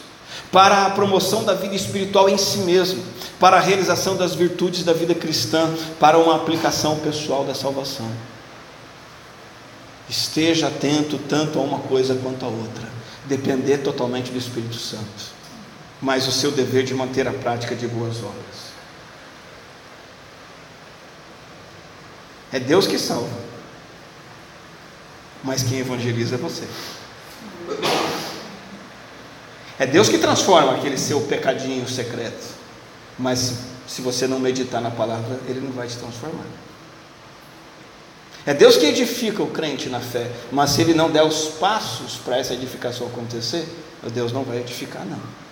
para 0.51 0.85
a 0.85 0.89
promoção 0.89 1.43
da 1.43 1.53
vida 1.53 1.75
espiritual 1.75 2.27
em 2.27 2.37
si 2.37 2.59
mesmo, 2.59 3.03
para 3.39 3.57
a 3.57 3.59
realização 3.59 4.17
das 4.17 4.33
virtudes 4.33 4.83
da 4.83 4.93
vida 4.93 5.13
cristã, 5.13 5.73
para 5.99 6.17
uma 6.17 6.35
aplicação 6.35 6.97
pessoal 6.99 7.45
da 7.45 7.53
salvação. 7.53 8.09
Esteja 10.09 10.67
atento 10.67 11.17
tanto 11.29 11.57
a 11.59 11.61
uma 11.61 11.79
coisa 11.79 12.15
quanto 12.15 12.45
a 12.45 12.49
outra, 12.49 12.89
depender 13.25 13.77
totalmente 13.77 14.31
do 14.31 14.37
Espírito 14.37 14.75
Santo, 14.75 15.33
mas 16.01 16.27
o 16.27 16.31
seu 16.31 16.51
dever 16.51 16.83
de 16.83 16.93
manter 16.93 17.27
a 17.27 17.33
prática 17.33 17.75
de 17.75 17.87
boas 17.87 18.17
obras. 18.17 18.64
É 22.55 22.59
Deus 22.59 22.87
que 22.87 22.97
salva. 22.97 23.37
Mas 25.43 25.61
quem 25.61 25.79
evangeliza 25.79 26.35
é 26.35 26.37
você. 26.37 26.65
É 29.77 29.85
Deus 29.85 30.07
que 30.07 30.17
transforma 30.17 30.73
aquele 30.73 30.97
seu 30.97 31.19
pecadinho 31.19 31.85
secreto. 31.85 32.55
Mas 33.19 33.55
se 33.85 34.01
você 34.01 34.25
não 34.25 34.39
meditar 34.39 34.81
na 34.81 34.89
palavra, 34.89 35.37
Ele 35.49 35.59
não 35.59 35.73
vai 35.73 35.85
te 35.85 35.97
transformar. 35.97 36.45
É 38.45 38.53
Deus 38.53 38.77
que 38.77 38.85
edifica 38.85 39.43
o 39.43 39.47
crente 39.47 39.89
na 39.89 39.99
fé, 39.99 40.31
mas 40.49 40.69
se 40.69 40.81
ele 40.81 40.93
não 40.93 41.11
der 41.11 41.23
os 41.23 41.49
passos 41.59 42.15
para 42.15 42.37
essa 42.37 42.53
edificação 42.53 43.07
acontecer, 43.07 43.67
Deus 44.13 44.31
não 44.31 44.43
vai 44.43 44.59
edificar, 44.59 45.03
não. 45.03 45.44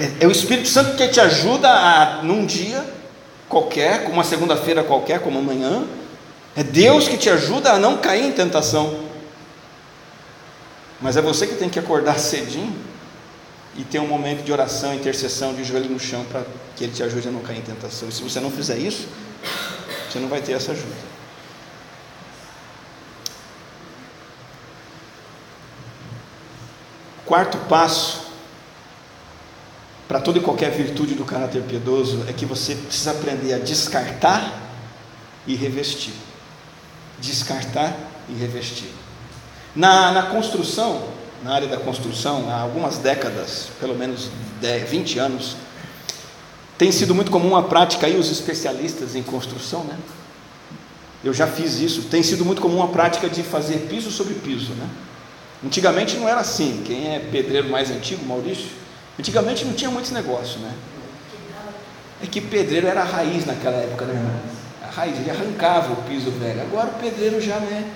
É, 0.00 0.24
é 0.24 0.26
o 0.26 0.30
Espírito 0.30 0.66
Santo 0.66 0.96
que 0.96 1.06
te 1.08 1.20
ajuda 1.20 1.68
a, 1.68 2.22
num 2.22 2.46
dia 2.46 2.82
qualquer, 3.50 4.04
como 4.04 4.14
uma 4.14 4.24
segunda-feira 4.24 4.82
qualquer, 4.82 5.20
como 5.20 5.38
amanhã. 5.38 5.84
É 6.56 6.62
Deus 6.62 7.06
que 7.06 7.18
te 7.18 7.28
ajuda 7.28 7.72
a 7.72 7.78
não 7.78 7.98
cair 7.98 8.24
em 8.24 8.32
tentação. 8.32 8.98
Mas 11.02 11.18
é 11.18 11.22
você 11.22 11.46
que 11.46 11.54
tem 11.54 11.68
que 11.68 11.78
acordar 11.78 12.16
cedinho 12.18 12.74
e 13.76 13.84
ter 13.84 13.98
um 13.98 14.06
momento 14.06 14.42
de 14.42 14.50
oração, 14.50 14.94
intercessão, 14.94 15.52
de 15.52 15.64
joelho 15.64 15.90
no 15.90 16.00
chão, 16.00 16.24
para 16.24 16.44
que 16.74 16.84
Ele 16.84 16.92
te 16.94 17.02
ajude 17.02 17.28
a 17.28 17.30
não 17.30 17.42
cair 17.42 17.58
em 17.58 17.62
tentação. 17.62 18.08
E 18.08 18.12
se 18.12 18.22
você 18.22 18.40
não 18.40 18.50
fizer 18.50 18.78
isso, 18.78 19.06
você 20.10 20.18
não 20.18 20.28
vai 20.28 20.40
ter 20.40 20.52
essa 20.52 20.72
ajuda. 20.72 21.10
Quarto 27.26 27.58
passo 27.68 28.29
para 30.10 30.20
toda 30.20 30.40
e 30.40 30.42
qualquer 30.42 30.72
virtude 30.72 31.14
do 31.14 31.24
caráter 31.24 31.62
piedoso 31.62 32.24
é 32.28 32.32
que 32.32 32.44
você 32.44 32.74
precisa 32.74 33.12
aprender 33.12 33.54
a 33.54 33.58
descartar 33.58 34.60
e 35.46 35.54
revestir. 35.54 36.12
Descartar 37.20 37.96
e 38.28 38.32
revestir. 38.32 38.88
Na, 39.72 40.10
na 40.10 40.24
construção, 40.24 41.04
na 41.44 41.54
área 41.54 41.68
da 41.68 41.76
construção, 41.76 42.50
há 42.50 42.58
algumas 42.58 42.98
décadas, 42.98 43.68
pelo 43.78 43.94
menos 43.94 44.28
10, 44.60 44.90
20 44.90 45.18
anos, 45.20 45.56
Tem 46.76 46.90
sido 46.90 47.14
muito 47.14 47.30
comum 47.30 47.54
a 47.54 47.62
prática 47.62 48.08
aí, 48.08 48.18
os 48.18 48.32
especialistas 48.32 49.14
em 49.14 49.22
construção, 49.22 49.84
né? 49.84 49.96
Eu 51.22 51.32
já 51.32 51.46
fiz 51.46 51.78
isso. 51.78 52.08
Tem 52.10 52.22
sido 52.22 52.44
muito 52.44 52.60
comum 52.60 52.82
a 52.82 52.88
prática 52.88 53.28
de 53.28 53.44
fazer 53.44 53.86
piso 53.88 54.10
sobre 54.10 54.34
piso, 54.34 54.72
né? 54.72 54.88
Antigamente 55.64 56.16
não 56.16 56.28
era 56.28 56.40
assim. 56.40 56.82
Quem 56.84 57.14
é 57.14 57.20
pedreiro 57.20 57.68
mais 57.68 57.92
antigo, 57.92 58.26
Maurício? 58.26 58.79
Antigamente 59.20 59.66
não 59.66 59.74
tinha 59.74 59.90
muitos 59.90 60.12
negócios, 60.12 60.56
né? 60.62 60.72
É 62.22 62.26
que 62.26 62.40
pedreiro 62.40 62.86
era 62.86 63.02
a 63.02 63.04
raiz 63.04 63.44
naquela 63.44 63.76
época, 63.76 64.06
né, 64.06 64.14
irmão? 64.14 64.32
A 64.82 64.90
raiz, 64.90 65.14
ele 65.18 65.30
arrancava 65.30 65.92
o 65.92 65.96
piso 66.04 66.30
velho. 66.30 66.62
Agora 66.62 66.88
o 66.88 66.98
pedreiro 66.98 67.38
já, 67.38 67.58
né? 67.58 67.92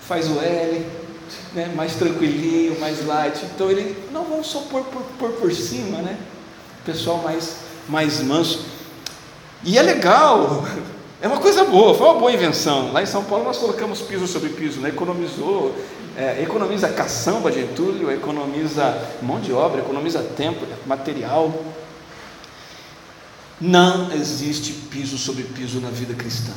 Faz 0.00 0.26
o 0.30 0.40
L, 0.40 0.86
né? 1.52 1.70
Mais 1.76 1.96
tranquilinho, 1.96 2.80
mais 2.80 3.04
light. 3.04 3.44
Então 3.54 3.70
ele, 3.70 4.02
não, 4.12 4.24
vamos 4.24 4.46
só 4.46 4.60
pôr 4.60 4.82
por, 4.84 5.02
por, 5.18 5.32
por 5.32 5.52
cima, 5.52 5.98
né? 5.98 6.16
Pessoal 6.86 7.18
mais, 7.18 7.56
mais 7.86 8.22
manso. 8.22 8.64
E 9.62 9.76
é 9.76 9.82
legal, 9.82 10.64
é 11.20 11.28
uma 11.28 11.38
coisa 11.38 11.64
boa, 11.64 11.94
foi 11.94 12.06
uma 12.06 12.18
boa 12.18 12.32
invenção. 12.32 12.92
Lá 12.92 13.02
em 13.02 13.06
São 13.06 13.24
Paulo 13.24 13.44
nós 13.44 13.58
colocamos 13.58 14.00
piso 14.00 14.26
sobre 14.26 14.48
piso, 14.48 14.80
né? 14.80 14.88
economizou, 14.88 15.74
é, 16.16 16.42
economiza 16.42 16.88
caçamba 16.88 17.50
de 17.50 17.60
entulho, 17.60 18.10
economiza 18.10 18.96
mão 19.22 19.40
de 19.40 19.52
obra, 19.52 19.80
economiza 19.80 20.20
tempo, 20.22 20.66
material. 20.86 21.52
Não 23.60 24.12
existe 24.12 24.72
piso 24.72 25.18
sobre 25.18 25.44
piso 25.44 25.80
na 25.80 25.90
vida 25.90 26.14
cristã. 26.14 26.52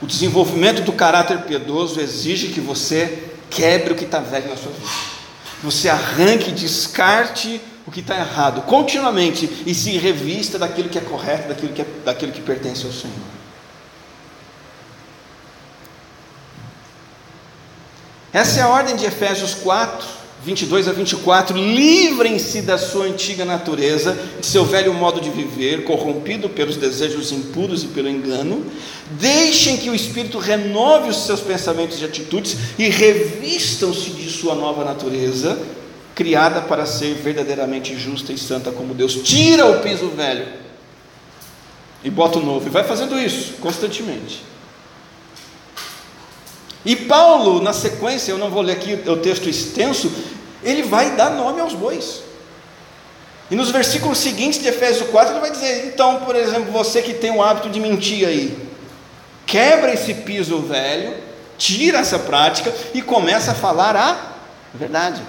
O 0.00 0.06
desenvolvimento 0.06 0.82
do 0.82 0.92
caráter 0.92 1.42
piedoso 1.42 2.00
exige 2.00 2.48
que 2.48 2.60
você 2.60 3.30
quebre 3.50 3.92
o 3.92 3.96
que 3.96 4.04
está 4.04 4.20
velho 4.20 4.50
na 4.50 4.56
sua 4.56 4.72
vida. 4.72 4.88
Você 5.62 5.88
arranque, 5.88 6.50
descarte 6.50 7.60
o 7.86 7.90
que 7.90 8.00
está 8.00 8.18
errado 8.18 8.62
continuamente 8.62 9.64
e 9.66 9.74
se 9.74 9.96
revista 9.96 10.58
daquilo 10.58 10.88
que 10.88 10.98
é 10.98 11.00
correto, 11.00 11.48
daquilo 11.48 11.72
que, 11.72 11.82
é, 11.82 11.86
daquilo 12.04 12.32
que 12.32 12.40
pertence 12.40 12.84
ao 12.84 12.92
Senhor. 12.92 13.14
Essa 18.34 18.58
é 18.58 18.62
a 18.64 18.68
ordem 18.68 18.96
de 18.96 19.04
Efésios 19.04 19.54
4, 19.54 20.04
22 20.42 20.88
a 20.88 20.92
24. 20.92 21.56
Livrem-se 21.56 22.62
da 22.62 22.76
sua 22.76 23.04
antiga 23.04 23.44
natureza, 23.44 24.18
de 24.40 24.44
seu 24.44 24.64
velho 24.64 24.92
modo 24.92 25.20
de 25.20 25.30
viver, 25.30 25.84
corrompido 25.84 26.48
pelos 26.48 26.76
desejos 26.76 27.30
impuros 27.30 27.84
e 27.84 27.86
pelo 27.86 28.08
engano. 28.08 28.66
Deixem 29.12 29.76
que 29.76 29.88
o 29.88 29.94
Espírito 29.94 30.38
renove 30.38 31.10
os 31.10 31.26
seus 31.26 31.38
pensamentos 31.38 32.02
e 32.02 32.04
atitudes 32.04 32.56
e 32.76 32.88
revistam-se 32.88 34.10
de 34.10 34.28
sua 34.28 34.56
nova 34.56 34.84
natureza, 34.84 35.56
criada 36.12 36.60
para 36.60 36.86
ser 36.86 37.14
verdadeiramente 37.14 37.96
justa 37.96 38.32
e 38.32 38.36
santa 38.36 38.72
como 38.72 38.94
Deus. 38.94 39.14
Tira 39.14 39.64
o 39.66 39.78
piso 39.78 40.08
velho 40.08 40.48
e 42.02 42.10
bota 42.10 42.40
o 42.40 42.44
novo. 42.44 42.66
E 42.66 42.70
vai 42.70 42.82
fazendo 42.82 43.16
isso 43.16 43.52
constantemente. 43.60 44.42
E 46.84 46.94
Paulo, 46.94 47.62
na 47.62 47.72
sequência, 47.72 48.30
eu 48.30 48.38
não 48.38 48.50
vou 48.50 48.62
ler 48.62 48.72
aqui 48.72 48.94
o 49.08 49.16
texto 49.16 49.48
extenso, 49.48 50.12
ele 50.62 50.82
vai 50.82 51.16
dar 51.16 51.30
nome 51.30 51.60
aos 51.60 51.72
bois. 51.72 52.22
E 53.50 53.54
nos 53.54 53.70
versículos 53.70 54.18
seguintes 54.18 54.60
de 54.60 54.68
Efésios 54.68 55.08
4, 55.08 55.34
ele 55.34 55.40
vai 55.40 55.50
dizer: 55.50 55.86
então, 55.86 56.20
por 56.20 56.36
exemplo, 56.36 56.72
você 56.72 57.02
que 57.02 57.14
tem 57.14 57.30
o 57.30 57.42
hábito 57.42 57.70
de 57.70 57.80
mentir 57.80 58.26
aí, 58.26 58.56
quebra 59.46 59.92
esse 59.92 60.14
piso 60.14 60.58
velho, 60.58 61.16
tira 61.56 61.98
essa 61.98 62.18
prática 62.18 62.72
e 62.92 63.00
começa 63.00 63.52
a 63.52 63.54
falar 63.54 63.96
a 63.96 64.16
verdade. 64.74 65.22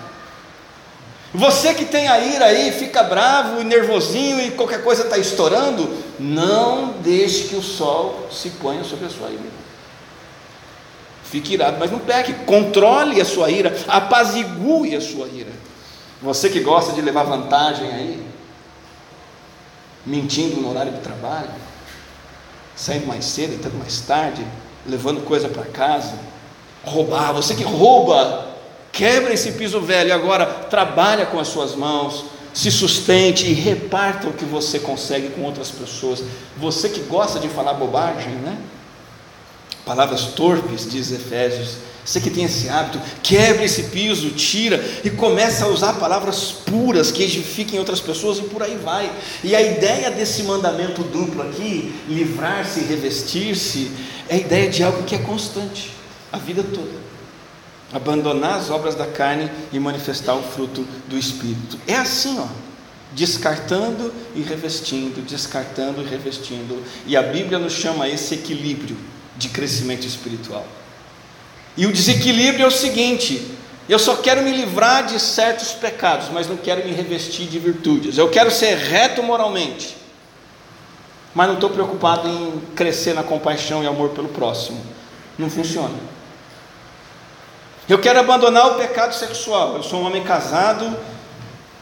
Você 1.34 1.74
que 1.74 1.84
tem 1.84 2.08
a 2.08 2.18
ira 2.20 2.46
aí, 2.46 2.72
fica 2.72 3.04
bravo 3.04 3.60
e 3.60 3.66
nervosinho 3.66 4.42
e 4.42 4.52
qualquer 4.52 4.82
coisa 4.84 5.04
está 5.04 5.18
estourando, 5.18 5.98
não 6.18 6.94
deixe 7.02 7.50
que 7.50 7.56
o 7.56 7.62
sol 7.62 8.30
se 8.32 8.52
ponha 8.52 8.86
sobre 8.86 9.06
a 9.06 9.10
sua 9.10 9.30
ira. 9.30 9.65
Fique 11.36 11.56
irado, 11.56 11.76
mas 11.78 11.92
não 11.92 12.00
peque. 12.00 12.32
Controle 12.46 13.20
a 13.20 13.26
sua 13.26 13.52
ira, 13.52 13.76
apazigue 13.90 14.96
a 14.96 15.02
sua 15.02 15.28
ira. 15.28 15.52
Você 16.22 16.48
que 16.48 16.62
gosta 16.62 16.94
de 16.94 17.02
levar 17.02 17.24
vantagem 17.24 17.92
aí, 17.92 18.26
mentindo 20.06 20.62
no 20.62 20.70
horário 20.70 20.94
de 20.94 21.00
trabalho, 21.00 21.50
saindo 22.74 23.06
mais 23.06 23.26
cedo, 23.26 23.54
entrando 23.54 23.78
mais 23.78 24.00
tarde, 24.00 24.48
levando 24.88 25.26
coisa 25.26 25.50
para 25.50 25.66
casa, 25.66 26.14
roubar, 26.86 27.34
você 27.34 27.54
que 27.54 27.64
rouba, 27.64 28.48
quebra 28.94 29.34
esse 29.34 29.52
piso 29.52 29.82
velho, 29.82 30.14
agora 30.14 30.46
trabalha 30.46 31.26
com 31.26 31.38
as 31.38 31.50
suas 31.50 31.76
mãos, 31.76 32.24
se 32.54 32.72
sustente 32.72 33.46
e 33.46 33.54
reparta 33.54 34.30
o 34.30 34.34
que 34.34 34.46
você 34.46 34.80
consegue 34.80 35.32
com 35.32 35.42
outras 35.42 35.70
pessoas. 35.70 36.24
Você 36.56 36.88
que 36.88 37.02
gosta 37.02 37.42
de 37.42 37.50
falar 37.50 37.74
bobagem, 37.74 38.36
né? 38.36 38.58
Palavras 39.86 40.24
torpes, 40.34 40.90
diz 40.90 41.12
Efésios. 41.12 41.78
Você 42.04 42.20
que 42.20 42.30
tem 42.30 42.44
esse 42.44 42.70
hábito, 42.70 43.02
quebre 43.24 43.66
esse 43.66 43.84
piso, 43.84 44.30
tira 44.30 44.84
e 45.04 45.10
começa 45.10 45.66
a 45.66 45.68
usar 45.68 45.94
palavras 45.94 46.52
puras 46.52 47.12
que 47.12 47.24
edifiquem 47.24 47.80
outras 47.80 48.00
pessoas 48.00 48.38
e 48.38 48.44
por 48.44 48.62
aí 48.62 48.78
vai. 48.78 49.12
E 49.44 49.56
a 49.56 49.62
ideia 49.62 50.12
desse 50.12 50.44
mandamento 50.44 51.02
duplo 51.02 51.42
aqui, 51.42 51.96
livrar-se 52.08 52.82
e 52.82 52.84
revestir-se, 52.84 53.92
é 54.30 54.36
a 54.36 54.38
ideia 54.38 54.70
de 54.70 54.84
algo 54.84 55.02
que 55.04 55.16
é 55.16 55.18
constante, 55.18 55.92
a 56.32 56.38
vida 56.38 56.64
toda. 56.64 57.06
Abandonar 57.92 58.58
as 58.58 58.70
obras 58.70 58.94
da 58.94 59.08
carne 59.08 59.50
e 59.74 59.80
manifestar 59.80 60.36
o 60.36 60.44
fruto 60.44 60.86
do 61.08 61.18
Espírito. 61.18 61.80
É 61.88 61.96
assim, 61.96 62.38
ó 62.40 62.66
descartando 63.14 64.14
e 64.36 64.42
revestindo, 64.42 65.22
descartando 65.22 66.02
e 66.02 66.06
revestindo. 66.06 66.84
E 67.08 67.16
a 67.16 67.24
Bíblia 67.24 67.58
nos 67.58 67.72
chama 67.72 68.04
a 68.04 68.10
esse 68.10 68.34
equilíbrio 68.34 68.98
de 69.38 69.50
crescimento 69.50 70.06
espiritual. 70.06 70.66
E 71.78 71.86
o 71.86 71.92
desequilíbrio 71.92 72.64
é 72.64 72.68
o 72.68 72.72
seguinte: 72.72 73.56
eu 73.88 74.00
só 74.00 74.16
quero 74.16 74.42
me 74.42 74.52
livrar 74.52 75.06
de 75.06 75.20
certos 75.20 75.72
pecados, 75.74 76.30
mas 76.32 76.48
não 76.48 76.58
quero 76.58 76.84
me 76.86 76.92
revestir 76.92 77.48
de 77.48 77.60
virtudes. 77.60 78.18
Eu 78.18 78.30
quero 78.30 78.50
ser 78.50 78.76
reto 78.78 79.22
moralmente, 79.22 79.96
mas 81.34 81.48
não 81.48 81.56
estou 81.56 81.70
preocupado 81.70 82.28
em 82.28 82.62
crescer 82.76 83.14
na 83.14 83.24
compaixão 83.24 83.84
e 83.84 83.88
amor 83.88 84.10
pelo 84.10 84.30
próximo. 84.30 84.82
Não 85.38 85.50
funciona. 85.50 85.94
Eu 87.88 88.00
quero 88.00 88.20
abandonar 88.20 88.72
o 88.72 88.76
pecado 88.76 89.14
sexual. 89.14 89.76
Eu 89.76 89.84
sou 89.84 90.02
um 90.02 90.08
homem 90.08 90.24
casado, 90.24 90.98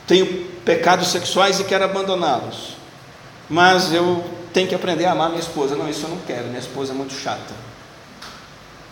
tenho 0.05 0.25
pecados 0.65 1.07
sexuais 1.07 1.59
e 1.59 1.63
quero 1.63 1.85
abandoná-los. 1.85 2.75
Mas 3.49 3.93
eu 3.93 4.23
tem 4.53 4.67
que 4.67 4.75
aprender 4.75 5.05
a 5.05 5.11
amar 5.11 5.29
minha 5.29 5.41
esposa. 5.41 5.75
Não, 5.75 5.89
isso 5.89 6.05
eu 6.05 6.09
não 6.09 6.19
quero, 6.19 6.45
minha 6.47 6.59
esposa 6.59 6.93
é 6.93 6.95
muito 6.95 7.13
chata. 7.13 7.53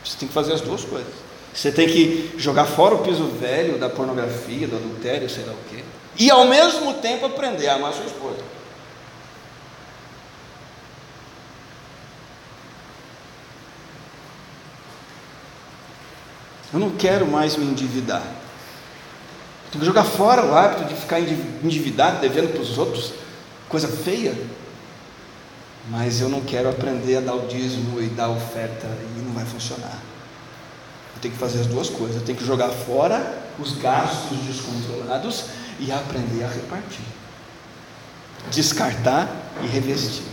Você 0.03 0.17
tem 0.17 0.27
que 0.27 0.33
fazer 0.33 0.53
as 0.53 0.61
duas 0.61 0.83
coisas. 0.83 1.13
Você 1.53 1.71
tem 1.71 1.87
que 1.87 2.33
jogar 2.37 2.65
fora 2.65 2.95
o 2.95 2.99
piso 2.99 3.25
velho 3.25 3.77
da 3.77 3.89
pornografia, 3.89 4.67
do 4.67 4.77
adultério, 4.77 5.29
sei 5.29 5.45
lá 5.45 5.53
o 5.53 5.57
quê. 5.69 5.83
E 6.17 6.31
ao 6.31 6.45
mesmo 6.45 6.95
tempo 6.95 7.25
aprender 7.25 7.67
a 7.67 7.75
amar 7.75 7.93
sua 7.93 8.05
esposa. 8.05 8.39
Eu 16.73 16.79
não 16.79 16.91
quero 16.91 17.27
mais 17.27 17.57
me 17.57 17.65
endividar. 17.65 18.23
Tem 19.71 19.79
que 19.79 19.85
jogar 19.85 20.05
fora 20.05 20.45
o 20.45 20.55
hábito 20.55 20.85
de 20.85 20.95
ficar 20.95 21.19
endividado, 21.19 22.19
devendo 22.21 22.51
para 22.53 22.61
os 22.61 22.77
outros, 22.77 23.13
coisa 23.69 23.87
feia 23.87 24.33
mas 25.89 26.21
eu 26.21 26.29
não 26.29 26.41
quero 26.41 26.69
aprender 26.69 27.17
a 27.17 27.21
dar 27.21 27.35
o 27.35 27.47
dízimo 27.47 28.01
e 28.01 28.07
dar 28.07 28.25
a 28.25 28.29
oferta 28.29 28.87
e 29.17 29.21
não 29.21 29.33
vai 29.33 29.45
funcionar. 29.45 29.99
Eu 31.15 31.21
tenho 31.21 31.33
que 31.33 31.39
fazer 31.39 31.61
as 31.61 31.67
duas 31.67 31.89
coisas. 31.89 32.17
Eu 32.17 32.23
tenho 32.23 32.37
que 32.37 32.45
jogar 32.45 32.69
fora 32.69 33.39
os 33.59 33.73
gastos 33.77 34.37
descontrolados 34.39 35.45
e 35.79 35.91
aprender 35.91 36.43
a 36.43 36.47
repartir. 36.47 37.05
Descartar 38.51 39.29
e 39.63 39.67
revestir. 39.67 40.23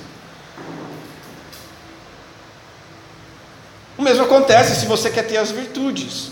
O 3.96 4.02
mesmo 4.02 4.22
acontece 4.22 4.78
se 4.78 4.87
você 4.87 5.11
quer 5.11 5.26
ter 5.26 5.38
as 5.38 5.50
virtudes. 5.50 6.30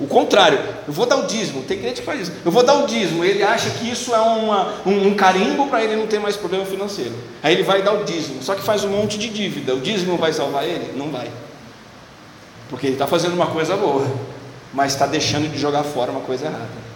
O 0.00 0.06
contrário, 0.06 0.60
eu 0.86 0.92
vou 0.92 1.06
dar 1.06 1.16
o 1.16 1.26
dízimo, 1.26 1.62
tem 1.62 1.80
crente 1.80 2.00
que 2.00 2.06
faz 2.06 2.20
isso. 2.20 2.32
Eu 2.44 2.52
vou 2.52 2.62
dar 2.62 2.74
o 2.74 2.86
dízimo, 2.86 3.24
ele 3.24 3.42
acha 3.42 3.68
que 3.70 3.90
isso 3.90 4.14
é 4.14 4.20
uma, 4.20 4.74
um, 4.86 5.08
um 5.08 5.14
carimbo 5.14 5.66
para 5.66 5.82
ele 5.82 5.96
não 5.96 6.06
ter 6.06 6.20
mais 6.20 6.36
problema 6.36 6.64
financeiro. 6.64 7.14
Aí 7.42 7.52
ele 7.54 7.64
vai 7.64 7.82
dar 7.82 7.92
o 7.94 8.04
dízimo, 8.04 8.40
só 8.40 8.54
que 8.54 8.62
faz 8.62 8.84
um 8.84 8.90
monte 8.90 9.18
de 9.18 9.28
dívida. 9.28 9.74
O 9.74 9.80
dízimo 9.80 10.16
vai 10.16 10.32
salvar 10.32 10.64
ele? 10.64 10.96
Não 10.96 11.10
vai. 11.10 11.28
Porque 12.70 12.86
ele 12.86 12.94
está 12.94 13.08
fazendo 13.08 13.34
uma 13.34 13.48
coisa 13.48 13.76
boa, 13.76 14.06
mas 14.72 14.92
está 14.92 15.04
deixando 15.04 15.50
de 15.50 15.58
jogar 15.58 15.82
fora 15.82 16.12
uma 16.12 16.20
coisa 16.20 16.46
errada. 16.46 16.88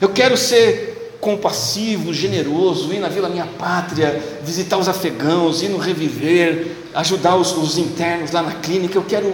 Eu 0.00 0.08
quero 0.08 0.36
ser 0.36 0.89
compassivo, 1.20 2.14
generoso, 2.14 2.92
ir 2.92 2.98
na 2.98 3.08
Vila 3.08 3.28
Minha 3.28 3.46
Pátria, 3.46 4.40
visitar 4.42 4.78
os 4.78 4.88
afegãos, 4.88 5.62
ir 5.62 5.68
no 5.68 5.76
Reviver, 5.76 6.72
ajudar 6.94 7.36
os, 7.36 7.52
os, 7.52 7.76
internos 7.76 8.30
lá 8.30 8.42
na 8.42 8.52
clínica, 8.52 8.96
eu 8.96 9.04
quero, 9.04 9.26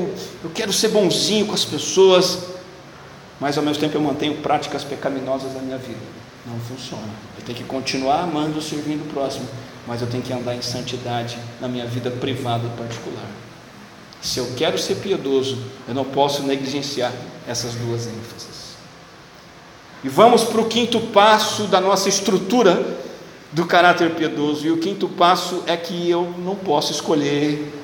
eu 0.42 0.50
quero 0.52 0.72
ser 0.72 0.88
bonzinho 0.88 1.46
com 1.46 1.54
as 1.54 1.64
pessoas. 1.64 2.38
mas 3.40 3.56
ao 3.56 3.64
mesmo 3.64 3.80
tempo 3.80 3.96
eu 3.96 4.00
mantenho 4.00 4.36
práticas 4.38 4.82
pecaminosas 4.82 5.54
na 5.54 5.60
minha 5.60 5.78
vida. 5.78 6.16
Não 6.44 6.58
funciona. 6.60 7.08
Eu 7.38 7.44
tenho 7.44 7.58
que 7.58 7.64
continuar 7.64 8.20
amando, 8.20 8.60
servindo 8.60 9.02
o 9.08 9.12
próximo, 9.12 9.46
mas 9.86 10.00
eu 10.00 10.06
tenho 10.08 10.22
que 10.22 10.32
andar 10.32 10.54
em 10.54 10.62
santidade 10.62 11.38
na 11.60 11.68
minha 11.68 11.86
vida 11.86 12.10
privada 12.10 12.66
e 12.66 12.76
particular. 12.76 13.26
Se 14.20 14.38
eu 14.38 14.52
quero 14.56 14.78
ser 14.78 14.96
piedoso, 14.96 15.58
eu 15.86 15.94
não 15.94 16.04
posso 16.04 16.42
negligenciar 16.42 17.12
essas 17.46 17.74
duas 17.74 18.06
ênfases. 18.06 18.65
E 20.06 20.08
vamos 20.08 20.44
para 20.44 20.60
o 20.60 20.66
quinto 20.66 21.00
passo 21.00 21.64
da 21.64 21.80
nossa 21.80 22.08
estrutura 22.08 22.96
do 23.50 23.66
caráter 23.66 24.14
piedoso. 24.14 24.64
E 24.64 24.70
o 24.70 24.78
quinto 24.78 25.08
passo 25.08 25.64
é 25.66 25.76
que 25.76 26.08
eu 26.08 26.32
não 26.38 26.54
posso 26.54 26.92
escolher 26.92 27.74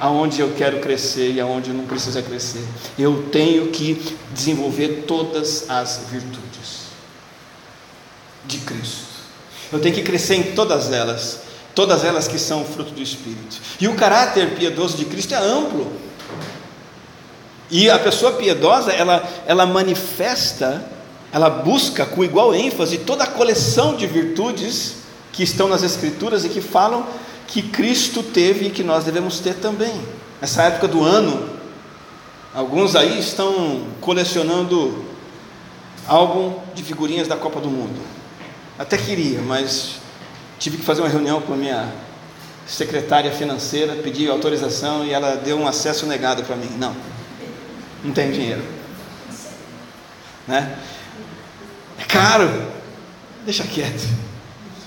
aonde 0.00 0.40
eu 0.40 0.52
quero 0.56 0.80
crescer 0.80 1.30
e 1.30 1.40
aonde 1.40 1.72
não 1.72 1.84
preciso 1.86 2.20
crescer. 2.24 2.64
Eu 2.98 3.28
tenho 3.30 3.68
que 3.68 4.16
desenvolver 4.34 5.04
todas 5.06 5.70
as 5.70 6.06
virtudes 6.10 6.88
de 8.44 8.58
Cristo. 8.58 9.06
Eu 9.72 9.78
tenho 9.78 9.94
que 9.94 10.02
crescer 10.02 10.34
em 10.34 10.42
todas 10.56 10.92
elas, 10.92 11.42
todas 11.72 12.02
elas 12.02 12.26
que 12.26 12.36
são 12.36 12.64
fruto 12.64 12.90
do 12.90 13.00
Espírito. 13.00 13.58
E 13.80 13.86
o 13.86 13.94
caráter 13.94 14.56
piedoso 14.56 14.96
de 14.96 15.04
Cristo 15.04 15.34
é 15.34 15.38
amplo. 15.38 15.92
E 17.70 17.88
a 17.88 17.96
pessoa 17.96 18.32
piedosa, 18.32 18.90
ela, 18.90 19.22
ela 19.46 19.66
manifesta, 19.66 20.97
ela 21.32 21.50
busca 21.50 22.06
com 22.06 22.24
igual 22.24 22.54
ênfase 22.54 22.98
toda 22.98 23.24
a 23.24 23.26
coleção 23.26 23.96
de 23.96 24.06
virtudes 24.06 24.96
que 25.32 25.42
estão 25.42 25.68
nas 25.68 25.82
Escrituras 25.82 26.44
e 26.44 26.48
que 26.48 26.60
falam 26.60 27.06
que 27.46 27.62
Cristo 27.62 28.22
teve 28.22 28.66
e 28.66 28.70
que 28.70 28.82
nós 28.82 29.04
devemos 29.04 29.40
ter 29.40 29.54
também. 29.54 30.00
Nessa 30.40 30.62
época 30.64 30.88
do 30.88 31.02
ano, 31.02 31.48
alguns 32.54 32.96
aí 32.96 33.18
estão 33.18 33.86
colecionando 34.00 35.04
álbum 36.06 36.54
de 36.74 36.82
figurinhas 36.82 37.28
da 37.28 37.36
Copa 37.36 37.60
do 37.60 37.70
Mundo. 37.70 38.00
Até 38.78 38.96
queria, 38.96 39.40
mas 39.40 39.96
tive 40.58 40.78
que 40.78 40.84
fazer 40.84 41.02
uma 41.02 41.08
reunião 41.08 41.40
com 41.40 41.52
a 41.52 41.56
minha 41.56 41.92
secretária 42.66 43.32
financeira, 43.32 43.96
pedi 43.96 44.28
autorização 44.28 45.04
e 45.04 45.12
ela 45.12 45.36
deu 45.36 45.58
um 45.58 45.66
acesso 45.66 46.06
negado 46.06 46.42
para 46.44 46.56
mim. 46.56 46.70
Não, 46.78 46.94
não 48.04 48.12
tem 48.12 48.30
dinheiro. 48.30 48.62
Né? 50.46 50.78
Caro, 52.08 52.48
deixa 53.44 53.64
quieto. 53.64 54.08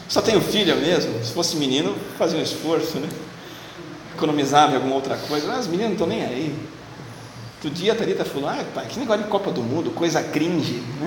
Só 0.10 0.22
tenho 0.22 0.42
filha 0.42 0.76
mesmo. 0.76 1.24
Se 1.24 1.32
fosse 1.32 1.56
menino, 1.56 1.96
fazia 2.18 2.38
um 2.38 2.42
esforço, 2.42 2.98
né? 2.98 3.08
Economizava 4.16 4.74
em 4.74 4.76
alguma 4.76 4.96
outra 4.96 5.16
coisa. 5.16 5.48
Mas 5.48 5.60
as 5.60 5.68
meninas 5.68 5.88
não 5.88 5.94
estão 5.94 6.08
nem 6.08 6.26
aí. 6.26 6.56
Outro 7.56 7.70
dia 7.70 7.94
a 7.94 7.96
Thalita 7.96 8.26
falou: 8.26 8.50
Ah, 8.50 8.66
pai, 8.74 8.88
que 8.90 9.00
negócio 9.00 9.24
de 9.24 9.30
Copa 9.30 9.52
do 9.52 9.62
Mundo, 9.62 9.92
coisa 9.92 10.22
cringe, 10.22 10.84
né? 11.00 11.06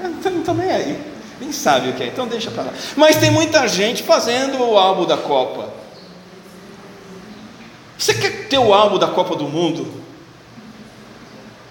Não 0.00 0.38
estão 0.38 0.54
nem 0.54 0.70
aí. 0.70 1.00
Nem 1.40 1.52
sabe 1.52 1.90
o 1.90 1.92
que 1.94 2.02
é, 2.02 2.06
então 2.06 2.26
deixa 2.26 2.50
para 2.50 2.64
lá. 2.64 2.74
Mas 2.96 3.16
tem 3.16 3.30
muita 3.30 3.66
gente 3.66 4.02
fazendo 4.02 4.60
o 4.62 4.76
álbum 4.76 5.06
da 5.06 5.16
Copa. 5.16 5.72
Você 7.96 8.14
quer 8.14 8.48
ter 8.48 8.58
o 8.58 8.74
álbum 8.74 8.98
da 8.98 9.08
Copa 9.08 9.34
do 9.34 9.44
Mundo 9.44 9.86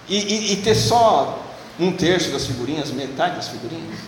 e, 0.08 0.16
e, 0.16 0.52
e 0.52 0.56
ter 0.56 0.74
só 0.74 1.47
um 1.78 1.92
terço 1.92 2.30
das 2.30 2.46
figurinhas, 2.46 2.90
metade 2.90 3.36
das 3.36 3.48
figurinhas? 3.48 3.98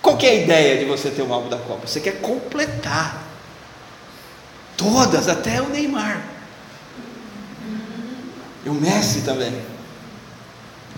Qual 0.00 0.18
é 0.20 0.26
a 0.26 0.34
ideia 0.34 0.78
de 0.78 0.84
você 0.84 1.10
ter 1.10 1.22
um 1.22 1.32
álbum 1.32 1.48
da 1.48 1.56
Copa? 1.56 1.86
Você 1.86 2.00
quer 2.00 2.20
completar 2.20 3.22
todas, 4.76 5.28
até 5.28 5.62
o 5.62 5.68
Neymar. 5.68 6.22
E 8.64 8.68
o 8.68 8.74
Messi 8.74 9.22
também. 9.22 9.60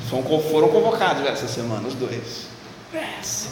Foram 0.09 0.69
convocados 0.69 1.25
essa 1.27 1.47
semana, 1.47 1.87
os 1.87 1.95
dois. 1.95 2.47
Messi. 2.93 3.49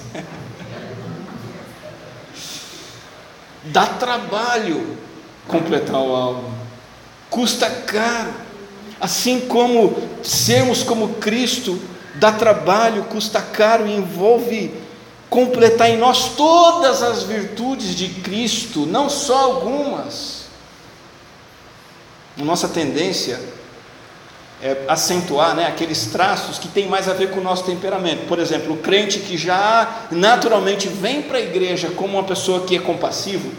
Dá 3.64 3.87
trabalho 3.87 4.98
completar 5.46 6.01
o 6.01 6.14
álbum. 6.14 6.53
Custa 7.31 7.70
caro. 7.70 8.33
Assim 9.03 9.41
como 9.41 10.01
sermos 10.23 10.85
como 10.85 11.15
Cristo 11.15 11.77
dá 12.15 12.31
trabalho, 12.31 13.03
custa 13.11 13.43
caro 13.43 13.85
e 13.85 13.97
envolve 13.97 14.73
completar 15.29 15.91
em 15.91 15.97
nós 15.97 16.37
todas 16.37 17.03
as 17.03 17.25
virtudes 17.25 17.97
de 17.97 18.07
Cristo, 18.21 18.87
não 18.87 19.11
só 19.11 19.38
algumas. 19.38 20.43
Nossa 22.37 22.69
tendência 22.69 23.41
é 24.62 24.85
acentuar 24.87 25.57
né, 25.57 25.67
aqueles 25.67 26.07
traços 26.07 26.61
que 26.61 26.69
têm 26.69 26.87
mais 26.87 27.09
a 27.09 27.12
ver 27.12 27.31
com 27.31 27.41
o 27.41 27.43
nosso 27.43 27.65
temperamento. 27.65 28.29
Por 28.29 28.38
exemplo, 28.38 28.75
o 28.75 28.77
crente 28.77 29.19
que 29.19 29.37
já 29.37 30.07
naturalmente 30.12 30.87
vem 30.87 31.23
para 31.23 31.38
a 31.38 31.41
igreja 31.41 31.91
como 31.91 32.19
uma 32.19 32.25
pessoa 32.25 32.65
que 32.65 32.77
é 32.77 32.79
compassivo, 32.79 33.51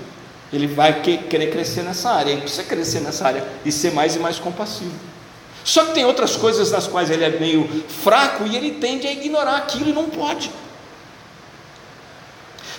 ele 0.53 0.67
vai 0.67 1.01
querer 1.01 1.51
crescer 1.51 1.82
nessa 1.82 2.12
área, 2.12 2.32
ele 2.32 2.41
precisa 2.41 2.63
crescer 2.63 3.01
nessa 3.01 3.27
área 3.27 3.45
e 3.65 3.73
ser 3.73 3.91
mais 3.91 4.15
e 4.15 4.19
mais 4.19 4.39
compassivo. 4.39 5.12
Só 5.63 5.86
que 5.86 5.93
tem 5.93 6.06
outras 6.06 6.36
coisas 6.36 6.71
nas 6.71 6.88
quais 6.88 7.10
ele 7.10 7.23
é 7.23 7.30
meio 7.30 7.67
fraco 7.88 8.45
e 8.45 8.56
ele 8.56 8.71
tende 8.71 9.08
a 9.08 9.12
ignorar 9.12 9.58
aquilo 9.58 9.89
e 9.89 9.93
não 9.93 10.10
pode. 10.10 10.52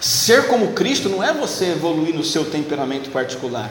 Ser 0.00 0.48
como 0.48 0.72
Cristo 0.72 1.08
não 1.08 1.24
é 1.24 1.32
você 1.32 1.70
evoluir 1.70 2.14
no 2.14 2.22
seu 2.22 2.44
temperamento 2.44 3.08
particular, 3.08 3.70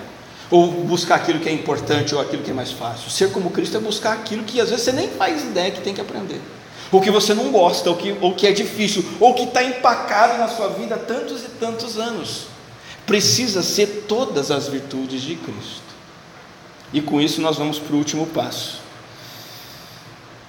ou 0.49 0.67
buscar 0.67 1.15
aquilo 1.15 1.39
que 1.39 1.47
é 1.47 1.51
importante 1.51 2.15
ou 2.15 2.21
aquilo 2.21 2.41
que 2.41 2.49
é 2.49 2.53
mais 2.53 2.71
fácil. 2.71 3.11
Ser 3.11 3.31
como 3.31 3.51
Cristo 3.51 3.77
é 3.77 3.79
buscar 3.79 4.13
aquilo 4.13 4.43
que 4.43 4.59
às 4.59 4.71
vezes 4.71 4.83
você 4.83 4.91
nem 4.91 5.09
faz 5.09 5.43
ideia 5.43 5.69
que 5.69 5.81
tem 5.81 5.93
que 5.93 6.01
aprender, 6.01 6.41
ou 6.91 6.99
que 6.99 7.11
você 7.11 7.35
não 7.35 7.51
gosta, 7.51 7.87
ou 7.87 7.95
que, 7.95 8.17
ou 8.19 8.33
que 8.33 8.47
é 8.47 8.51
difícil, 8.51 9.05
ou 9.19 9.35
que 9.35 9.43
está 9.43 9.63
empacado 9.63 10.39
na 10.39 10.47
sua 10.47 10.69
vida 10.69 10.95
há 10.95 10.97
tantos 10.97 11.43
e 11.43 11.49
tantos 11.59 11.99
anos. 11.99 12.47
Precisa 13.05 13.61
ser 13.61 14.05
todas 14.07 14.49
as 14.49 14.67
virtudes 14.67 15.21
de 15.21 15.35
Cristo. 15.35 15.83
E 16.91 17.01
com 17.01 17.21
isso 17.21 17.41
nós 17.41 17.57
vamos 17.57 17.77
para 17.77 17.95
o 17.95 17.97
último 17.97 18.25
passo. 18.27 18.82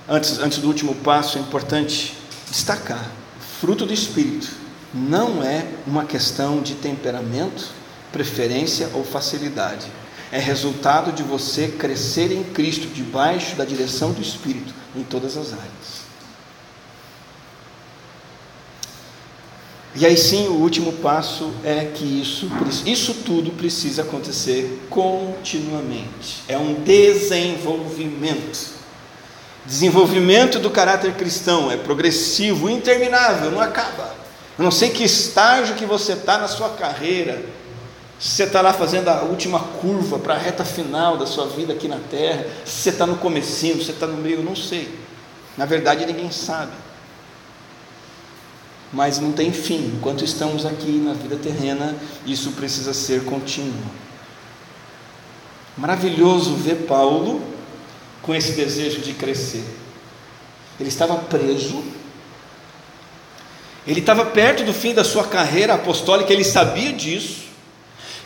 Antes, 0.08 0.38
antes 0.38 0.58
do 0.58 0.68
último 0.68 0.94
passo, 0.96 1.38
é 1.38 1.40
importante 1.40 2.14
destacar: 2.50 3.10
fruto 3.60 3.86
do 3.86 3.92
Espírito 3.92 4.50
não 4.92 5.42
é 5.42 5.66
uma 5.86 6.04
questão 6.04 6.60
de 6.60 6.74
temperamento, 6.74 7.68
preferência 8.12 8.90
ou 8.94 9.02
facilidade. 9.02 9.86
É 10.30 10.38
resultado 10.38 11.12
de 11.12 11.22
você 11.22 11.68
crescer 11.68 12.32
em 12.32 12.44
Cristo, 12.44 12.86
debaixo 12.88 13.56
da 13.56 13.64
direção 13.64 14.12
do 14.12 14.20
Espírito, 14.20 14.74
em 14.94 15.02
todas 15.02 15.36
as 15.36 15.52
áreas. 15.52 16.04
E 19.96 20.04
aí 20.04 20.16
sim, 20.16 20.48
o 20.48 20.54
último 20.54 20.92
passo 20.94 21.52
é 21.62 21.84
que 21.84 22.04
isso, 22.04 22.50
isso 22.84 23.14
tudo 23.24 23.52
precisa 23.52 24.02
acontecer 24.02 24.86
continuamente. 24.90 26.42
É 26.48 26.58
um 26.58 26.82
desenvolvimento. 26.82 28.83
Desenvolvimento 29.66 30.58
do 30.58 30.70
caráter 30.70 31.14
cristão 31.14 31.70
é 31.70 31.76
progressivo, 31.76 32.68
interminável, 32.68 33.50
não 33.50 33.60
acaba. 33.60 34.14
Eu 34.58 34.64
não 34.64 34.70
sei 34.70 34.90
que 34.90 35.02
estágio 35.02 35.74
que 35.74 35.86
você 35.86 36.12
está 36.12 36.38
na 36.38 36.46
sua 36.46 36.70
carreira. 36.70 37.42
Se 38.20 38.28
você 38.30 38.44
está 38.44 38.60
lá 38.60 38.72
fazendo 38.72 39.08
a 39.08 39.22
última 39.22 39.58
curva 39.58 40.18
para 40.18 40.34
a 40.34 40.38
reta 40.38 40.64
final 40.64 41.16
da 41.16 41.26
sua 41.26 41.46
vida 41.46 41.72
aqui 41.72 41.88
na 41.88 41.98
Terra, 42.10 42.46
se 42.64 42.82
você 42.82 42.90
está 42.90 43.06
no 43.06 43.16
comecinho, 43.16 43.78
se 43.78 43.86
você 43.86 43.92
está 43.92 44.06
no 44.06 44.16
meio, 44.16 44.36
eu 44.36 44.42
não 44.42 44.54
sei. 44.54 44.88
Na 45.56 45.64
verdade, 45.64 46.04
ninguém 46.06 46.30
sabe. 46.30 46.72
Mas 48.92 49.18
não 49.18 49.32
tem 49.32 49.50
fim. 49.50 49.94
Enquanto 49.96 50.24
estamos 50.24 50.64
aqui 50.64 50.92
na 51.04 51.14
vida 51.14 51.36
terrena, 51.36 51.96
isso 52.26 52.52
precisa 52.52 52.92
ser 52.92 53.24
contínuo. 53.24 53.72
Maravilhoso 55.76 56.54
ver 56.54 56.86
Paulo 56.86 57.53
com 58.24 58.34
esse 58.34 58.52
desejo 58.52 59.00
de 59.00 59.12
crescer. 59.12 59.64
Ele 60.80 60.88
estava 60.88 61.16
preso 61.16 61.82
ele 63.86 64.00
estava 64.00 64.24
perto 64.24 64.64
do 64.64 64.72
fim 64.72 64.94
da 64.94 65.04
sua 65.04 65.24
carreira 65.24 65.74
apostólica, 65.74 66.32
ele 66.32 66.44
sabia 66.44 66.92
disso. 66.92 67.44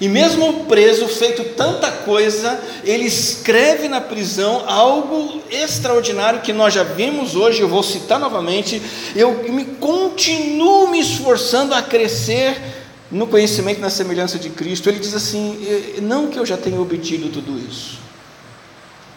E 0.00 0.08
mesmo 0.08 0.66
preso, 0.66 1.08
feito 1.08 1.42
tanta 1.56 1.90
coisa, 1.90 2.60
ele 2.84 3.04
escreve 3.04 3.88
na 3.88 4.00
prisão 4.00 4.62
algo 4.68 5.42
extraordinário 5.50 6.40
que 6.40 6.52
nós 6.52 6.72
já 6.72 6.84
vimos 6.84 7.34
hoje, 7.34 7.60
eu 7.60 7.68
vou 7.68 7.82
citar 7.82 8.20
novamente. 8.20 8.80
Eu 9.16 9.42
me 9.50 9.64
continuo 9.64 10.88
me 10.88 11.00
esforçando 11.00 11.74
a 11.74 11.82
crescer 11.82 12.56
no 13.10 13.26
conhecimento 13.26 13.80
na 13.80 13.90
semelhança 13.90 14.38
de 14.38 14.50
Cristo. 14.50 14.88
Ele 14.88 15.00
diz 15.00 15.14
assim: 15.14 15.58
não 16.00 16.28
que 16.28 16.38
eu 16.38 16.46
já 16.46 16.56
tenha 16.56 16.80
obtido 16.80 17.28
tudo 17.30 17.58
isso. 17.58 17.98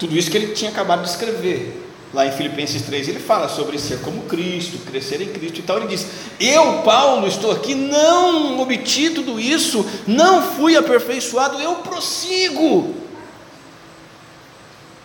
Tudo 0.02 0.18
isso 0.18 0.32
que 0.32 0.38
ele 0.38 0.56
tinha 0.56 0.72
acabado 0.72 1.04
de 1.04 1.10
escrever 1.10 1.80
lá 2.12 2.26
em 2.26 2.32
Filipenses 2.32 2.82
3, 2.82 3.08
ele 3.08 3.20
fala 3.20 3.48
sobre 3.48 3.78
ser 3.78 4.00
como 4.00 4.24
Cristo, 4.24 4.80
crescer 4.80 5.22
em 5.22 5.28
Cristo 5.28 5.60
e 5.60 5.62
tal. 5.62 5.78
Ele 5.78 5.90
diz: 5.90 6.08
Eu, 6.40 6.82
Paulo, 6.82 7.28
estou 7.28 7.52
aqui, 7.52 7.76
não 7.76 8.60
obti 8.60 9.12
tudo 9.12 9.40
isso, 9.40 9.86
não 10.08 10.42
fui 10.56 10.76
aperfeiçoado, 10.76 11.62
eu 11.62 11.76
prossigo, 11.76 12.96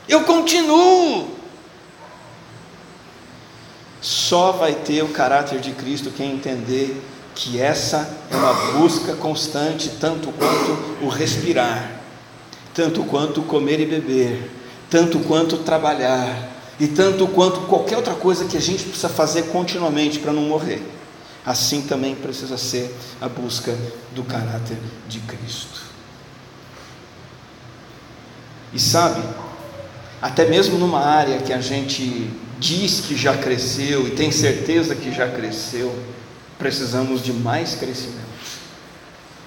eu 0.09 0.25
continuo. 0.25 1.29
Só 4.01 4.53
vai 4.53 4.73
ter 4.73 5.03
o 5.03 5.09
caráter 5.09 5.61
de 5.61 5.73
Cristo 5.73 6.11
quem 6.11 6.33
entender 6.33 7.03
que 7.35 7.61
essa 7.61 8.19
é 8.31 8.35
uma 8.35 8.55
busca 8.79 9.15
constante, 9.15 9.91
tanto 10.01 10.33
quanto 10.33 11.05
o 11.05 11.09
respirar, 11.09 12.01
tanto 12.73 13.05
quanto 13.05 13.43
comer 13.43 13.79
e 13.81 13.85
beber, 13.85 14.56
tanto 14.91 15.19
quanto 15.21 15.59
trabalhar, 15.59 16.57
e 16.79 16.87
tanto 16.87 17.27
quanto 17.29 17.61
qualquer 17.63 17.97
outra 17.97 18.15
coisa 18.15 18.45
que 18.45 18.57
a 18.57 18.61
gente 18.61 18.85
precisa 18.85 19.09
fazer 19.09 19.45
continuamente 19.45 20.19
para 20.19 20.33
não 20.33 20.43
morrer. 20.43 20.83
Assim 21.45 21.83
também 21.83 22.15
precisa 22.15 22.59
ser 22.59 22.95
a 23.21 23.29
busca 23.29 23.75
do 24.15 24.23
caráter 24.25 24.77
de 25.09 25.21
Cristo. 25.21 25.81
E 28.73 28.81
sabe, 28.81 29.23
até 30.21 30.45
mesmo 30.45 30.77
numa 30.77 31.01
área 31.01 31.39
que 31.39 31.53
a 31.53 31.61
gente 31.61 32.31
diz 32.59 33.01
que 33.01 33.17
já 33.17 33.37
cresceu 33.37 34.09
e 34.09 34.11
tem 34.11 34.31
certeza 34.31 34.95
que 34.95 35.13
já 35.13 35.29
cresceu, 35.29 35.95
precisamos 36.59 37.23
de 37.23 37.33
mais 37.33 37.75
crescimento. 37.75 38.27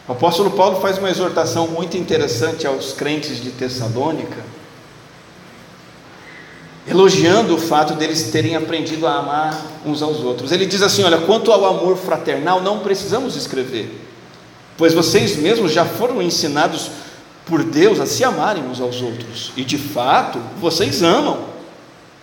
O 0.07 0.13
apóstolo 0.13 0.51
Paulo 0.51 0.79
faz 0.79 0.97
uma 0.97 1.09
exortação 1.09 1.67
muito 1.67 1.95
interessante 1.97 2.65
aos 2.65 2.93
crentes 2.93 3.41
de 3.43 3.51
Tessalônica, 3.51 4.43
elogiando 6.89 7.55
o 7.55 7.57
fato 7.59 7.93
deles 7.93 8.31
terem 8.31 8.55
aprendido 8.55 9.05
a 9.05 9.19
amar 9.19 9.65
uns 9.85 10.01
aos 10.01 10.21
outros. 10.21 10.51
Ele 10.51 10.65
diz 10.65 10.81
assim: 10.81 11.03
Olha, 11.03 11.19
quanto 11.19 11.51
ao 11.51 11.65
amor 11.65 11.95
fraternal, 11.97 12.61
não 12.61 12.79
precisamos 12.79 13.35
escrever, 13.35 14.01
pois 14.75 14.93
vocês 14.93 15.35
mesmos 15.37 15.71
já 15.71 15.85
foram 15.85 16.21
ensinados 16.21 16.89
por 17.45 17.63
Deus 17.63 17.99
a 17.99 18.05
se 18.05 18.23
amarem 18.23 18.63
uns 18.63 18.81
aos 18.81 19.01
outros, 19.01 19.51
e 19.55 19.63
de 19.63 19.77
fato 19.77 20.39
vocês 20.59 21.01
amam, 21.01 21.45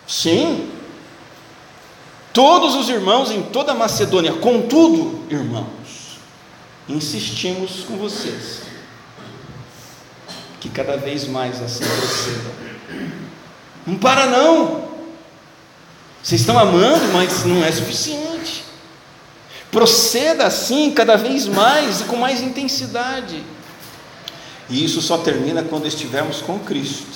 sim, 0.06 0.68
todos 2.32 2.76
os 2.76 2.88
irmãos 2.88 3.30
em 3.30 3.42
toda 3.42 3.72
a 3.72 3.74
Macedônia, 3.74 4.34
contudo, 4.34 5.20
irmãos, 5.28 5.66
insistimos 6.88 7.84
com 7.88 7.96
vocês, 7.96 8.62
que 10.60 10.68
cada 10.68 10.96
vez 10.96 11.26
mais 11.26 11.60
assim 11.60 11.84
procedam 11.84 12.66
não 13.86 13.96
para 13.96 14.26
não. 14.26 14.86
Vocês 16.22 16.40
estão 16.40 16.58
amando, 16.58 17.04
mas 17.12 17.44
não 17.44 17.64
é 17.64 17.70
suficiente. 17.70 18.64
Proceda 19.70 20.46
assim 20.46 20.90
cada 20.90 21.16
vez 21.16 21.46
mais 21.46 22.00
e 22.00 22.04
com 22.04 22.16
mais 22.16 22.40
intensidade. 22.40 23.44
E 24.68 24.84
isso 24.84 25.00
só 25.00 25.18
termina 25.18 25.62
quando 25.62 25.86
estivermos 25.86 26.42
com 26.42 26.58
Cristo, 26.58 27.06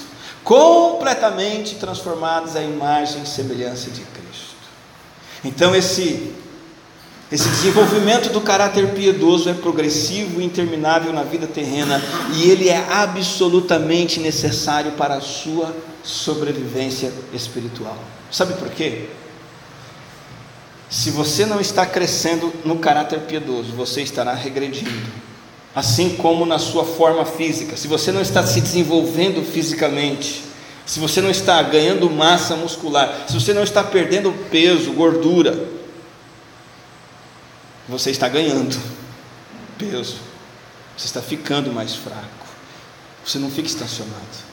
completamente 0.44 1.74
transformados 1.74 2.54
à 2.54 2.62
imagem 2.62 3.22
e 3.22 3.26
semelhança 3.26 3.90
de 3.90 4.02
Cristo. 4.02 4.54
Então 5.44 5.74
esse 5.74 6.32
esse 7.32 7.48
desenvolvimento 7.48 8.32
do 8.32 8.40
caráter 8.40 8.92
piedoso 8.92 9.48
é 9.48 9.54
progressivo 9.54 10.40
e 10.40 10.44
interminável 10.44 11.12
na 11.12 11.22
vida 11.22 11.46
terrena 11.46 12.02
e 12.34 12.50
ele 12.50 12.68
é 12.68 12.84
absolutamente 12.90 14.18
necessário 14.18 14.92
para 14.92 15.14
a 15.14 15.20
sua 15.20 15.72
sobrevivência 16.03 17.12
espiritual. 17.32 17.98
Sabe 18.30 18.55
por 18.55 18.70
quê? 18.70 19.09
Se 20.88 21.11
você 21.11 21.46
não 21.46 21.61
está 21.61 21.86
crescendo 21.86 22.53
no 22.64 22.78
caráter 22.78 23.20
piedoso, 23.20 23.72
você 23.72 24.03
estará 24.03 24.34
regredindo, 24.34 24.90
assim 25.74 26.16
como 26.16 26.44
na 26.44 26.59
sua 26.59 26.84
forma 26.84 27.24
física. 27.24 27.76
Se 27.76 27.86
você 27.86 28.11
não 28.11 28.20
está 28.20 28.44
se 28.44 28.61
desenvolvendo 28.61 29.44
fisicamente, 29.44 30.42
se 30.84 30.98
você 30.98 31.20
não 31.20 31.30
está 31.30 31.62
ganhando 31.62 32.11
massa 32.11 32.57
muscular, 32.57 33.26
se 33.28 33.34
você 33.34 33.55
não 33.55 33.62
está 33.62 33.84
perdendo 33.84 34.32
peso, 34.51 34.92
gordura, 34.92 35.68
você 37.88 38.11
está 38.11 38.28
ganhando 38.28 38.76
peso, 39.78 40.16
você 40.96 41.07
está 41.07 41.22
ficando 41.22 41.72
mais 41.72 41.94
fraco, 41.94 42.46
você 43.24 43.38
não 43.38 43.48
fica 43.48 43.68
estacionado. 43.68 44.49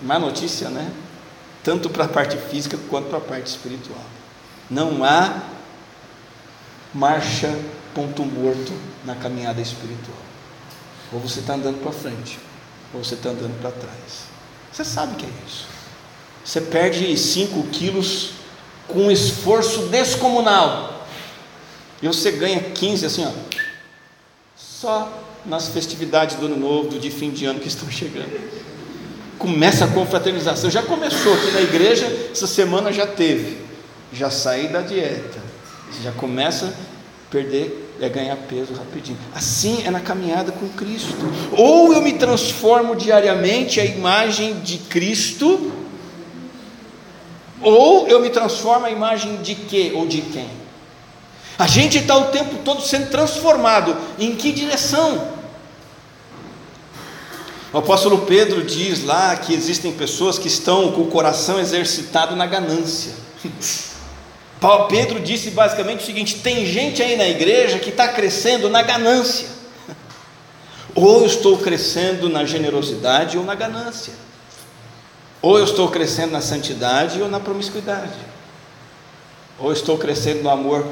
Má 0.00 0.18
notícia, 0.18 0.68
né? 0.68 0.92
Tanto 1.62 1.90
para 1.90 2.04
a 2.04 2.08
parte 2.08 2.36
física 2.36 2.78
quanto 2.88 3.08
para 3.08 3.18
a 3.18 3.20
parte 3.20 3.46
espiritual. 3.46 4.04
Não 4.70 5.04
há 5.04 5.42
marcha 6.94 7.54
ponto 7.94 8.24
morto 8.24 8.72
na 9.04 9.14
caminhada 9.14 9.60
espiritual. 9.60 10.16
Ou 11.12 11.20
você 11.20 11.40
está 11.40 11.54
andando 11.54 11.82
para 11.82 11.92
frente, 11.92 12.38
ou 12.94 13.04
você 13.04 13.14
está 13.14 13.30
andando 13.30 13.60
para 13.60 13.70
trás. 13.70 14.24
Você 14.72 14.84
sabe 14.84 15.16
que 15.16 15.26
é 15.26 15.30
isso. 15.46 15.66
Você 16.44 16.60
perde 16.60 17.16
5 17.16 17.62
quilos 17.68 18.30
com 18.88 19.06
um 19.06 19.10
esforço 19.10 19.86
descomunal 19.86 21.06
e 22.02 22.06
você 22.08 22.32
ganha 22.32 22.60
15 22.60 23.06
assim, 23.06 23.24
ó, 23.24 23.30
só 24.56 25.22
nas 25.46 25.68
festividades 25.68 26.36
do 26.36 26.46
ano 26.46 26.56
novo, 26.56 26.88
do 26.88 26.98
de 26.98 27.10
fim 27.10 27.30
de 27.30 27.44
ano 27.44 27.60
que 27.60 27.68
estão 27.68 27.88
chegando. 27.90 28.32
Começa 29.42 29.86
a 29.86 29.88
confraternização. 29.88 30.70
Já 30.70 30.84
começou 30.84 31.34
aqui 31.34 31.50
na 31.50 31.60
igreja, 31.62 32.06
essa 32.30 32.46
semana 32.46 32.92
já 32.92 33.08
teve. 33.08 33.58
Já 34.12 34.30
saí 34.30 34.68
da 34.68 34.82
dieta. 34.82 35.40
Já 36.00 36.12
começa 36.12 36.66
a 36.66 36.72
perder, 37.28 37.92
é 38.00 38.08
ganhar 38.08 38.36
peso 38.36 38.72
rapidinho. 38.72 39.18
Assim 39.34 39.82
é 39.84 39.90
na 39.90 39.98
caminhada 39.98 40.52
com 40.52 40.68
Cristo. 40.68 41.16
Ou 41.50 41.92
eu 41.92 42.00
me 42.00 42.12
transformo 42.12 42.94
diariamente 42.94 43.80
à 43.80 43.84
imagem 43.84 44.60
de 44.60 44.78
Cristo, 44.78 45.72
ou 47.60 48.06
eu 48.06 48.20
me 48.20 48.30
transformo 48.30 48.86
à 48.86 48.92
imagem 48.92 49.42
de 49.42 49.56
quê 49.56 49.90
ou 49.92 50.06
de 50.06 50.20
quem? 50.20 50.48
A 51.58 51.66
gente 51.66 51.98
está 51.98 52.16
o 52.16 52.26
tempo 52.26 52.58
todo 52.64 52.80
sendo 52.80 53.10
transformado. 53.10 53.96
Em 54.20 54.36
que 54.36 54.52
direção? 54.52 55.31
O 57.72 57.78
apóstolo 57.78 58.18
Pedro 58.26 58.62
diz 58.62 59.02
lá 59.02 59.34
que 59.34 59.54
existem 59.54 59.92
pessoas 59.92 60.38
que 60.38 60.46
estão 60.46 60.92
com 60.92 61.02
o 61.02 61.06
coração 61.06 61.58
exercitado 61.58 62.36
na 62.36 62.44
ganância. 62.44 63.14
Pedro 64.90 65.18
disse 65.20 65.50
basicamente 65.50 66.02
o 66.02 66.06
seguinte: 66.06 66.40
tem 66.40 66.66
gente 66.66 67.02
aí 67.02 67.16
na 67.16 67.26
igreja 67.26 67.78
que 67.78 67.88
está 67.88 68.08
crescendo 68.08 68.68
na 68.68 68.82
ganância. 68.82 69.48
Ou 70.94 71.20
eu 71.20 71.26
estou 71.26 71.56
crescendo 71.56 72.28
na 72.28 72.44
generosidade 72.44 73.38
ou 73.38 73.44
na 73.44 73.54
ganância. 73.54 74.12
Ou 75.40 75.58
eu 75.58 75.64
estou 75.64 75.88
crescendo 75.88 76.32
na 76.32 76.42
santidade 76.42 77.22
ou 77.22 77.28
na 77.28 77.40
promiscuidade. 77.40 78.18
Ou 79.58 79.68
eu 79.68 79.72
estou 79.72 79.96
crescendo 79.96 80.42
no 80.42 80.50
amor 80.50 80.86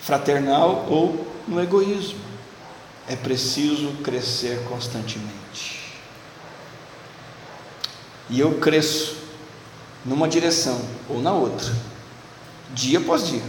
fraternal 0.00 0.86
ou 0.88 1.26
no 1.46 1.62
egoísmo. 1.62 2.18
É 3.06 3.14
preciso 3.14 3.88
crescer 4.02 4.62
constantemente. 4.68 5.77
E 8.30 8.40
eu 8.40 8.54
cresço 8.54 9.16
numa 10.04 10.28
direção 10.28 10.80
ou 11.08 11.20
na 11.20 11.32
outra, 11.32 11.72
dia 12.74 12.98
após 12.98 13.26
dia, 13.26 13.42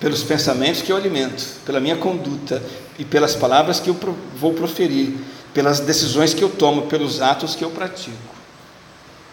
pelos 0.00 0.22
pensamentos 0.22 0.82
que 0.82 0.90
eu 0.90 0.96
alimento, 0.96 1.60
pela 1.64 1.80
minha 1.80 1.96
conduta 1.96 2.62
e 2.98 3.04
pelas 3.04 3.34
palavras 3.34 3.80
que 3.80 3.88
eu 3.88 3.96
vou 4.36 4.52
proferir, 4.54 5.16
pelas 5.52 5.80
decisões 5.80 6.34
que 6.34 6.42
eu 6.42 6.50
tomo, 6.50 6.82
pelos 6.82 7.22
atos 7.22 7.54
que 7.54 7.64
eu 7.64 7.70
pratico. 7.70 8.34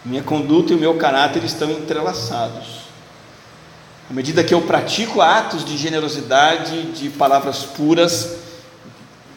Minha 0.04 0.22
conduta 0.22 0.72
e 0.72 0.76
o 0.76 0.78
meu 0.78 0.94
caráter 0.96 1.44
estão 1.44 1.70
entrelaçados. 1.70 2.82
À 4.10 4.12
medida 4.12 4.44
que 4.44 4.52
eu 4.52 4.62
pratico 4.62 5.20
atos 5.20 5.64
de 5.64 5.76
generosidade, 5.76 6.82
de 6.92 7.08
palavras 7.10 7.64
puras, 7.64 8.41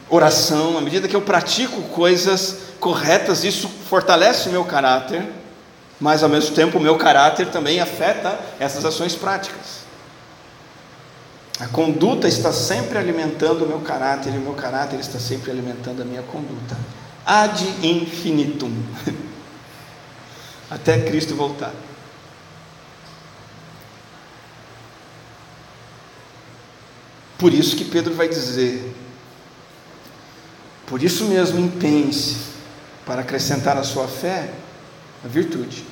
oração, 0.09 0.77
à 0.77 0.81
medida 0.81 1.07
que 1.07 1.15
eu 1.15 1.21
pratico 1.21 1.81
coisas 1.83 2.57
corretas, 2.79 3.43
isso 3.43 3.67
fortalece 3.67 4.49
o 4.49 4.51
meu 4.51 4.63
caráter, 4.63 5.25
mas 5.99 6.23
ao 6.23 6.29
mesmo 6.29 6.55
tempo 6.55 6.77
o 6.77 6.81
meu 6.81 6.97
caráter 6.97 7.47
também 7.49 7.79
afeta 7.79 8.39
essas 8.59 8.85
ações 8.85 9.15
práticas. 9.15 9.85
A 11.59 11.67
conduta 11.67 12.27
está 12.27 12.51
sempre 12.51 12.97
alimentando 12.97 13.63
o 13.63 13.67
meu 13.67 13.79
caráter 13.79 14.33
e 14.33 14.37
o 14.37 14.41
meu 14.41 14.53
caráter 14.53 14.99
está 14.99 15.19
sempre 15.19 15.51
alimentando 15.51 16.01
a 16.01 16.05
minha 16.05 16.21
conduta. 16.21 16.77
Ad 17.25 17.63
infinitum. 17.81 18.71
Até 20.69 20.99
Cristo 20.99 21.33
voltar. 21.35 21.73
Por 27.37 27.53
isso 27.53 27.75
que 27.75 27.85
Pedro 27.85 28.13
vai 28.13 28.27
dizer: 28.27 28.94
por 30.87 31.01
isso 31.01 31.25
mesmo 31.25 31.59
empenhe-se 31.59 32.37
para 33.05 33.21
acrescentar 33.21 33.77
à 33.77 33.83
sua 33.83 34.07
fé 34.07 34.49
a 35.23 35.27
virtude. 35.27 35.85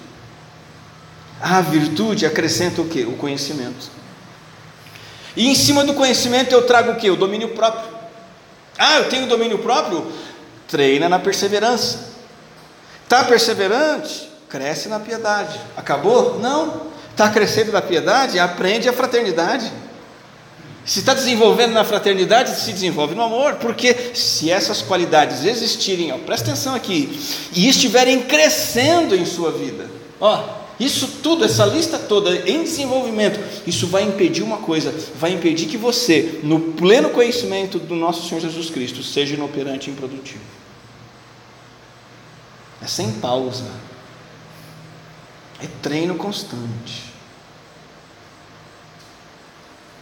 A 1.41 1.61
virtude 1.61 2.25
acrescenta 2.25 2.81
o 2.81 2.87
que? 2.87 3.03
O 3.03 3.17
conhecimento. 3.17 3.89
E 5.35 5.47
em 5.47 5.55
cima 5.55 5.83
do 5.83 5.93
conhecimento 5.93 6.51
eu 6.51 6.65
trago 6.65 6.91
o 6.91 6.95
que? 6.95 7.09
O 7.09 7.15
domínio 7.15 7.49
próprio. 7.49 7.91
Ah, 8.77 8.97
eu 8.99 9.09
tenho 9.09 9.27
domínio 9.27 9.59
próprio? 9.59 10.11
Treina 10.67 11.09
na 11.09 11.19
perseverança. 11.19 12.13
Está 13.03 13.23
perseverante? 13.23 14.29
Cresce 14.47 14.87
na 14.87 14.99
piedade. 14.99 15.59
Acabou? 15.75 16.39
Não. 16.39 16.93
Está 17.11 17.29
crescendo 17.29 17.71
na 17.71 17.81
piedade? 17.81 18.39
Aprende 18.39 18.87
a 18.87 18.93
fraternidade. 18.93 19.71
Se 20.85 20.99
está 20.99 21.13
desenvolvendo 21.13 21.71
na 21.71 21.85
fraternidade, 21.85 22.59
se 22.59 22.73
desenvolve 22.73 23.15
no 23.15 23.23
amor, 23.23 23.55
porque 23.55 24.11
se 24.13 24.51
essas 24.51 24.81
qualidades 24.81 25.45
existirem, 25.45 26.11
ó, 26.11 26.17
presta 26.17 26.51
atenção 26.51 26.75
aqui, 26.75 27.17
e 27.53 27.69
estiverem 27.69 28.21
crescendo 28.23 29.15
em 29.15 29.25
sua 29.25 29.51
vida, 29.51 29.89
ó, 30.19 30.61
isso 30.79 31.07
tudo, 31.23 31.45
essa 31.45 31.65
lista 31.65 31.97
toda 31.97 32.49
em 32.49 32.63
desenvolvimento, 32.63 33.39
isso 33.65 33.87
vai 33.87 34.03
impedir 34.03 34.43
uma 34.43 34.57
coisa: 34.57 34.93
vai 35.15 35.31
impedir 35.31 35.67
que 35.67 35.77
você, 35.77 36.39
no 36.43 36.59
pleno 36.59 37.09
conhecimento 37.09 37.79
do 37.79 37.95
nosso 37.95 38.27
Senhor 38.27 38.41
Jesus 38.41 38.69
Cristo, 38.69 39.01
seja 39.03 39.35
inoperante 39.35 39.89
e 39.89 39.93
improdutivo. 39.93 40.41
É 42.81 42.87
sem 42.87 43.09
pausa, 43.13 43.71
é 45.61 45.67
treino 45.81 46.15
constante. 46.15 47.12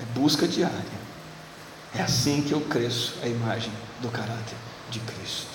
É 0.02 0.20
busca 0.20 0.48
diária. 0.48 1.02
É 1.96 2.02
assim 2.02 2.42
que 2.42 2.54
eu 2.54 2.62
cresço 2.62 3.16
a 3.22 3.28
imagem 3.28 3.72
do 4.02 4.10
caráter 4.10 4.58
de 4.90 5.00
Cristo. 5.00 5.52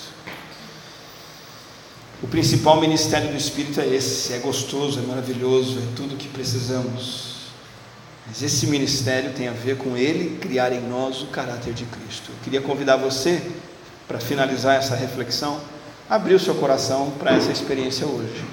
O 2.21 2.27
principal 2.27 2.79
ministério 2.81 3.29
do 3.29 3.37
Espírito 3.37 3.79
é 3.79 3.87
esse, 3.87 4.33
é 4.33 4.39
gostoso, 4.39 4.99
é 4.99 5.03
maravilhoso, 5.03 5.77
é 5.77 5.95
tudo 5.95 6.15
o 6.15 6.17
que 6.17 6.27
precisamos. 6.27 7.27
Mas 8.25 8.41
esse 8.41 8.67
ministério 8.67 9.33
tem 9.33 9.47
a 9.47 9.53
ver 9.53 9.77
com 9.77 9.95
Ele 9.95 10.37
criar 10.37 10.71
em 10.71 10.81
nós 10.81 11.21
o 11.21 11.27
caráter 11.27 11.73
de 11.73 11.85
Cristo. 11.85 12.31
Eu 12.31 12.43
queria 12.43 12.61
convidar 12.61 12.97
você, 12.97 13.41
para 14.07 14.19
finalizar 14.19 14.75
essa 14.75 14.95
reflexão, 14.95 15.61
a 16.09 16.15
abrir 16.15 16.33
o 16.33 16.39
seu 16.39 16.55
coração 16.55 17.11
para 17.19 17.35
essa 17.35 17.51
experiência 17.51 18.07
hoje. 18.07 18.43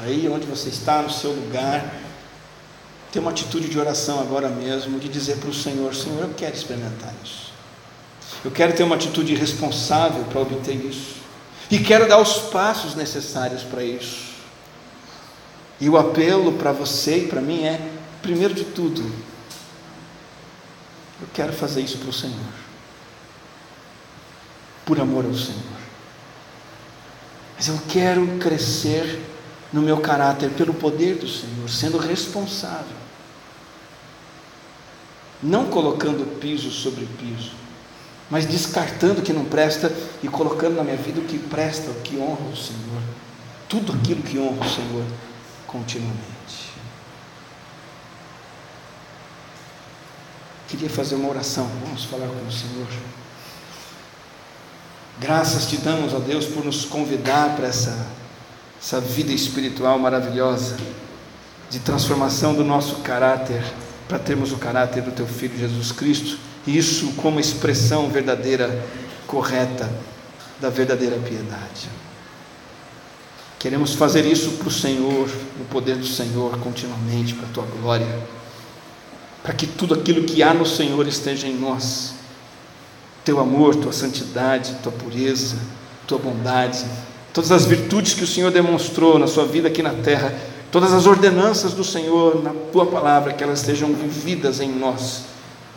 Aí 0.00 0.28
onde 0.28 0.46
você 0.46 0.68
está, 0.68 1.02
no 1.02 1.10
seu 1.10 1.32
lugar, 1.32 1.92
ter 3.12 3.18
uma 3.18 3.30
atitude 3.30 3.68
de 3.68 3.78
oração 3.78 4.20
agora 4.20 4.48
mesmo, 4.48 4.98
de 4.98 5.08
dizer 5.08 5.36
para 5.38 5.50
o 5.50 5.54
Senhor: 5.54 5.94
Senhor, 5.94 6.22
eu 6.22 6.34
quero 6.36 6.54
experimentar 6.54 7.14
isso. 7.24 7.52
Eu 8.44 8.50
quero 8.50 8.74
ter 8.74 8.82
uma 8.82 8.94
atitude 8.94 9.34
responsável 9.34 10.24
para 10.24 10.40
obter 10.40 10.74
isso. 10.74 11.16
E 11.70 11.78
quero 11.78 12.08
dar 12.08 12.18
os 12.18 12.38
passos 12.50 12.94
necessários 12.94 13.62
para 13.62 13.82
isso. 13.82 14.28
E 15.80 15.88
o 15.88 15.96
apelo 15.96 16.52
para 16.54 16.72
você 16.72 17.18
e 17.18 17.28
para 17.28 17.40
mim 17.40 17.64
é: 17.64 17.80
primeiro 18.22 18.54
de 18.54 18.64
tudo, 18.64 19.02
eu 21.20 21.28
quero 21.32 21.52
fazer 21.52 21.80
isso 21.80 21.98
para 21.98 22.10
o 22.10 22.12
Senhor, 22.12 22.36
por 24.84 25.00
amor 25.00 25.24
ao 25.24 25.34
Senhor. 25.34 25.78
Mas 27.56 27.68
eu 27.68 27.78
quero 27.88 28.38
crescer 28.38 29.20
no 29.72 29.82
meu 29.82 29.98
caráter 29.98 30.50
pelo 30.50 30.72
poder 30.72 31.16
do 31.16 31.28
Senhor, 31.28 31.68
sendo 31.68 31.98
responsável. 31.98 32.96
Não 35.42 35.66
colocando 35.66 36.38
piso 36.40 36.70
sobre 36.70 37.06
piso, 37.18 37.52
mas 38.30 38.46
descartando 38.46 39.20
o 39.20 39.22
que 39.22 39.32
não 39.32 39.44
presta 39.44 39.92
e 40.22 40.28
colocando 40.28 40.76
na 40.76 40.84
minha 40.84 40.96
vida 40.96 41.20
o 41.20 41.24
que 41.24 41.38
presta, 41.38 41.90
o 41.90 42.00
que 42.00 42.16
honra 42.18 42.50
o 42.52 42.56
Senhor. 42.56 43.02
Tudo 43.68 43.92
aquilo 43.92 44.22
que 44.22 44.38
honra 44.38 44.66
o 44.66 44.68
Senhor 44.68 45.04
continuamente. 45.66 46.72
Queria 50.68 50.90
fazer 50.90 51.14
uma 51.14 51.28
oração, 51.28 51.70
vamos 51.82 52.04
falar 52.04 52.26
com 52.26 52.46
o 52.46 52.52
Senhor. 52.52 52.86
Graças 55.20 55.66
te 55.66 55.76
damos, 55.78 56.12
ó 56.12 56.18
Deus, 56.18 56.46
por 56.46 56.64
nos 56.64 56.84
convidar 56.84 57.56
para 57.56 57.68
essa 57.68 58.06
essa 58.80 59.00
vida 59.00 59.32
espiritual 59.32 59.98
maravilhosa 59.98 60.76
de 61.70 61.78
transformação 61.80 62.54
do 62.54 62.64
nosso 62.64 62.96
caráter 62.96 63.62
para 64.08 64.18
termos 64.18 64.52
o 64.52 64.56
caráter 64.56 65.02
do 65.02 65.10
teu 65.10 65.26
filho 65.26 65.58
Jesus 65.58 65.92
Cristo, 65.92 66.38
e 66.66 66.76
isso 66.76 67.12
como 67.12 67.38
expressão 67.38 68.08
verdadeira, 68.08 68.84
correta 69.26 69.90
da 70.60 70.70
verdadeira 70.70 71.16
piedade. 71.18 71.88
Queremos 73.58 73.94
fazer 73.94 74.24
isso 74.24 74.52
para 74.52 74.68
o 74.68 74.70
Senhor, 74.70 75.28
no 75.58 75.64
poder 75.66 75.96
do 75.96 76.06
Senhor, 76.06 76.58
continuamente, 76.58 77.34
para 77.34 77.46
a 77.46 77.50
tua 77.50 77.64
glória, 77.64 78.06
para 79.42 79.52
que 79.52 79.66
tudo 79.66 79.94
aquilo 79.94 80.24
que 80.24 80.42
há 80.42 80.54
no 80.54 80.64
Senhor 80.64 81.06
esteja 81.06 81.46
em 81.46 81.56
nós. 81.56 82.14
Teu 83.24 83.40
amor, 83.40 83.74
tua 83.74 83.92
santidade, 83.92 84.76
tua 84.82 84.92
pureza, 84.92 85.56
tua 86.06 86.18
bondade, 86.18 86.84
todas 87.32 87.52
as 87.52 87.64
virtudes 87.66 88.14
que 88.14 88.24
o 88.24 88.26
Senhor 88.26 88.50
demonstrou 88.50 89.18
na 89.18 89.26
sua 89.26 89.44
vida 89.44 89.68
aqui 89.68 89.82
na 89.82 89.94
terra, 89.94 90.34
todas 90.70 90.92
as 90.92 91.06
ordenanças 91.06 91.72
do 91.72 91.84
Senhor 91.84 92.42
na 92.42 92.52
tua 92.72 92.86
palavra, 92.86 93.32
que 93.32 93.42
elas 93.42 93.60
sejam 93.60 93.92
vividas 93.92 94.60
em 94.60 94.70
nós, 94.70 95.22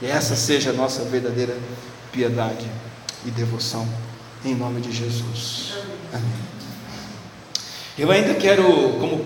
e 0.01 0.05
essa 0.05 0.35
seja 0.35 0.71
a 0.71 0.73
nossa 0.73 1.03
verdadeira 1.03 1.55
piedade 2.11 2.65
e 3.25 3.31
devoção, 3.31 3.87
em 4.43 4.55
nome 4.55 4.81
de 4.81 4.91
Jesus. 4.91 5.73
Amém. 6.11 6.51
Eu 7.97 8.09
ainda 8.09 8.33
quero, 8.33 8.63
como 8.99 9.19